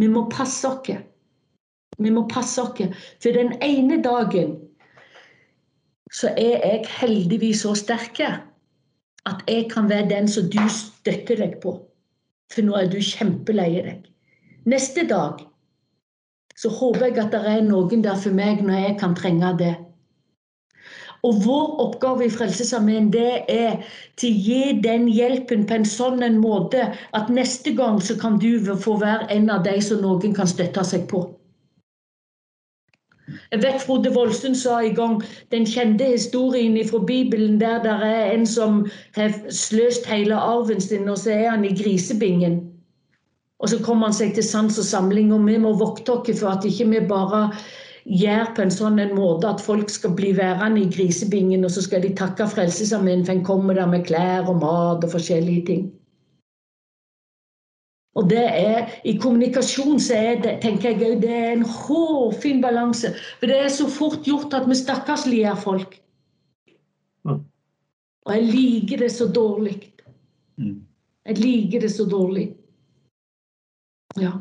Vi 0.00 0.08
må 0.08 0.24
passe 0.32 0.68
oss. 0.68 0.90
Vi 2.00 2.10
må 2.10 2.24
passe 2.30 2.62
oss. 2.62 3.00
For 3.20 3.36
den 3.36 3.52
ene 3.60 4.00
dagen 4.04 4.56
så 6.10 6.32
er 6.34 6.64
jeg 6.64 6.86
heldigvis 7.00 7.62
så 7.66 7.76
sterk 7.78 8.18
at 9.28 9.44
jeg 9.48 9.68
kan 9.72 9.88
være 9.90 10.08
den 10.10 10.28
som 10.28 10.48
du 10.50 10.60
støtter 10.72 11.40
deg 11.42 11.58
på. 11.62 11.76
For 12.50 12.66
nå 12.66 12.74
er 12.78 12.88
du 12.90 12.98
kjempelei 13.04 13.70
deg. 13.84 14.08
Neste 14.68 15.06
dag 15.08 15.44
så 16.60 16.68
håper 16.68 17.08
jeg 17.08 17.20
at 17.22 17.32
det 17.32 17.40
er 17.48 17.62
noen 17.64 18.02
der 18.04 18.18
for 18.20 18.36
meg 18.36 18.60
når 18.64 18.84
jeg 18.84 18.98
kan 19.00 19.14
trenge 19.16 19.54
det. 19.60 19.74
Og 21.26 21.42
vår 21.44 21.80
oppgave 21.84 22.24
i 22.24 22.32
Frelsesarmeen 22.32 23.10
det 23.12 23.44
er 23.52 23.82
til 24.20 24.32
å 24.32 24.44
gi 24.44 24.60
den 24.84 25.08
hjelpen 25.12 25.66
på 25.68 25.76
en 25.76 25.88
sånn 25.88 26.24
en 26.24 26.38
måte 26.40 26.86
at 27.16 27.32
neste 27.32 27.74
gang 27.76 28.00
så 28.00 28.16
kan 28.20 28.38
du 28.40 28.56
få 28.64 28.96
være 29.00 29.28
en 29.36 29.50
av 29.52 29.64
de 29.66 29.76
som 29.84 30.00
noen 30.00 30.32
kan 30.36 30.48
støtte 30.48 30.84
seg 30.88 31.04
på. 31.12 31.26
Jeg 33.50 33.62
vet 33.64 33.82
Frode 33.82 34.12
Voldsund 34.14 34.54
sa 34.54 34.76
i 34.86 34.92
gang 34.94 35.16
den 35.50 35.64
kjente 35.66 36.06
historien 36.06 36.76
fra 36.86 37.00
Bibelen 37.06 37.58
der 37.58 37.82
det 37.82 37.94
er 38.06 38.30
en 38.30 38.46
som 38.46 38.84
har 39.16 39.34
sløst 39.50 40.06
hele 40.06 40.38
arven 40.38 40.80
sin, 40.80 41.08
og 41.08 41.18
så 41.18 41.32
er 41.34 41.50
han 41.50 41.64
i 41.64 41.74
grisebingen. 41.82 42.60
Og 43.58 43.68
så 43.68 43.80
kommer 43.82 44.06
han 44.06 44.14
seg 44.16 44.34
til 44.34 44.46
sans 44.46 44.78
og 44.78 44.86
samling, 44.86 45.32
og 45.34 45.42
vi 45.46 45.58
må 45.58 45.74
vokte 45.76 46.14
oss 46.14 46.40
for 46.40 46.54
at 46.54 46.64
ikke 46.64 46.86
vi 46.94 47.00
bare 47.10 47.48
gjør 48.06 48.54
på 48.56 48.62
en 48.62 48.72
sånn 48.72 49.02
en 49.02 49.16
måte 49.18 49.50
at 49.50 49.60
folk 49.60 49.90
skal 49.90 50.14
bli 50.16 50.30
værende 50.38 50.84
i 50.84 50.92
grisebingen, 50.94 51.64
og 51.66 51.74
så 51.74 51.82
skal 51.84 52.06
de 52.06 52.14
takke 52.16 52.46
Frelsesarmeen 52.48 53.26
for 53.26 53.34
en 53.34 53.44
kommer 53.44 53.74
der 53.74 53.90
med 53.90 54.06
klær 54.06 54.46
og 54.48 54.62
mat 54.62 55.04
og 55.04 55.10
forskjellige 55.10 55.66
ting. 55.66 55.90
Og 58.18 58.26
det 58.30 58.42
er, 58.42 58.90
I 59.06 59.14
kommunikasjon 59.22 60.00
så 60.02 60.16
er 60.18 60.40
det, 60.42 60.56
tenker 60.64 60.98
jeg, 60.98 61.20
det 61.22 61.30
er 61.30 61.52
en 61.52 61.62
hårfin 61.62 62.58
balanse. 62.62 63.12
For 63.38 63.50
det 63.50 63.60
er 63.60 63.70
så 63.70 63.86
fort 63.90 64.26
gjort 64.26 64.54
at 64.56 64.66
vi 64.68 64.78
stakkarsliggjør 64.78 65.60
folk. 65.62 65.94
Mm. 67.28 67.42
Og 68.26 68.34
jeg 68.34 68.48
liker 68.50 69.04
det 69.04 69.12
så 69.14 69.30
dårlig. 69.30 69.76
Mm. 70.58 70.80
Jeg 71.30 71.38
liker 71.38 71.86
det 71.86 71.92
så 71.94 72.08
dårlig. 72.10 72.50
Ja 74.18 74.40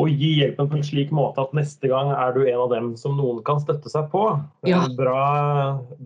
og 0.00 0.08
gi 0.08 0.30
hjelpen 0.38 0.70
på 0.70 0.78
en 0.78 0.86
slik 0.86 1.10
måte 1.12 1.42
at 1.42 1.50
neste 1.56 1.90
gang 1.90 2.14
er 2.14 2.32
du 2.32 2.46
en 2.46 2.62
av 2.62 2.70
dem 2.72 2.86
som 2.96 3.18
noen 3.18 3.42
kan 3.44 3.60
støtte 3.60 3.92
seg 3.92 4.06
på. 4.12 4.22
Ja. 4.68 4.86
Bra, 4.96 5.24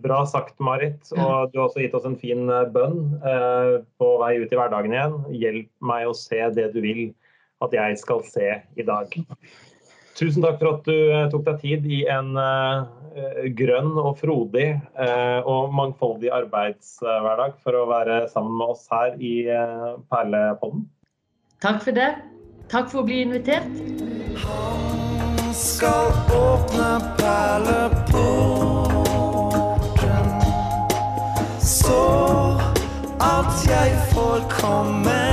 bra, 0.03 0.17
sagt, 0.27 0.57
Marit. 0.59 0.99
Og 1.15 1.53
du 1.53 1.61
har 1.61 1.69
også 1.69 1.85
gitt 1.85 1.95
oss 1.95 2.07
en 2.09 2.19
fin 2.19 2.49
eh, 2.51 2.67
bønn 2.73 3.15
eh, 3.21 3.77
på 3.95 4.11
vei 4.19 4.33
ut 4.41 4.51
i 4.51 4.59
hverdagen 4.59 4.95
igjen. 4.95 5.15
Hjelp 5.31 5.71
meg 5.93 6.09
å 6.09 6.17
se 6.17 6.41
det 6.57 6.67
du 6.75 6.81
vil 6.83 7.07
at 7.63 7.73
jeg 7.73 7.97
skal 8.03 8.21
se 8.27 8.51
i 8.77 8.85
dag. 8.85 9.15
Tusen 10.17 10.41
takk 10.41 10.57
for 10.57 10.71
at 10.71 10.87
du 10.87 10.95
eh, 11.13 11.27
tok 11.29 11.43
deg 11.45 11.59
tid 11.61 11.83
i 11.93 11.99
en 12.09 12.31
eh, 12.41 13.49
grønn 13.57 13.91
og 14.01 14.15
frodig 14.17 14.71
eh, 14.73 15.39
og 15.45 15.73
mangfoldig 15.77 16.31
arbeidshverdag 16.33 17.59
for 17.61 17.77
å 17.77 17.85
være 17.91 18.23
sammen 18.31 18.57
med 18.57 18.73
oss 18.73 18.87
her 18.93 19.13
i 19.21 19.35
Perlepodden. 20.09 20.87
Takk 21.61 21.83
for 21.85 21.97
det. 21.97 22.11
Takk 22.67 22.89
for 22.91 22.99
å 22.99 23.03
bli 23.07 23.21
invitert. 23.23 23.63
Han 24.41 25.53
skal 25.55 26.11
åpne 26.35 26.89
perleporten, 27.15 28.67
så 31.63 32.03
at 33.23 33.63
jeg 33.69 33.95
får 34.11 34.43
komme. 34.59 35.26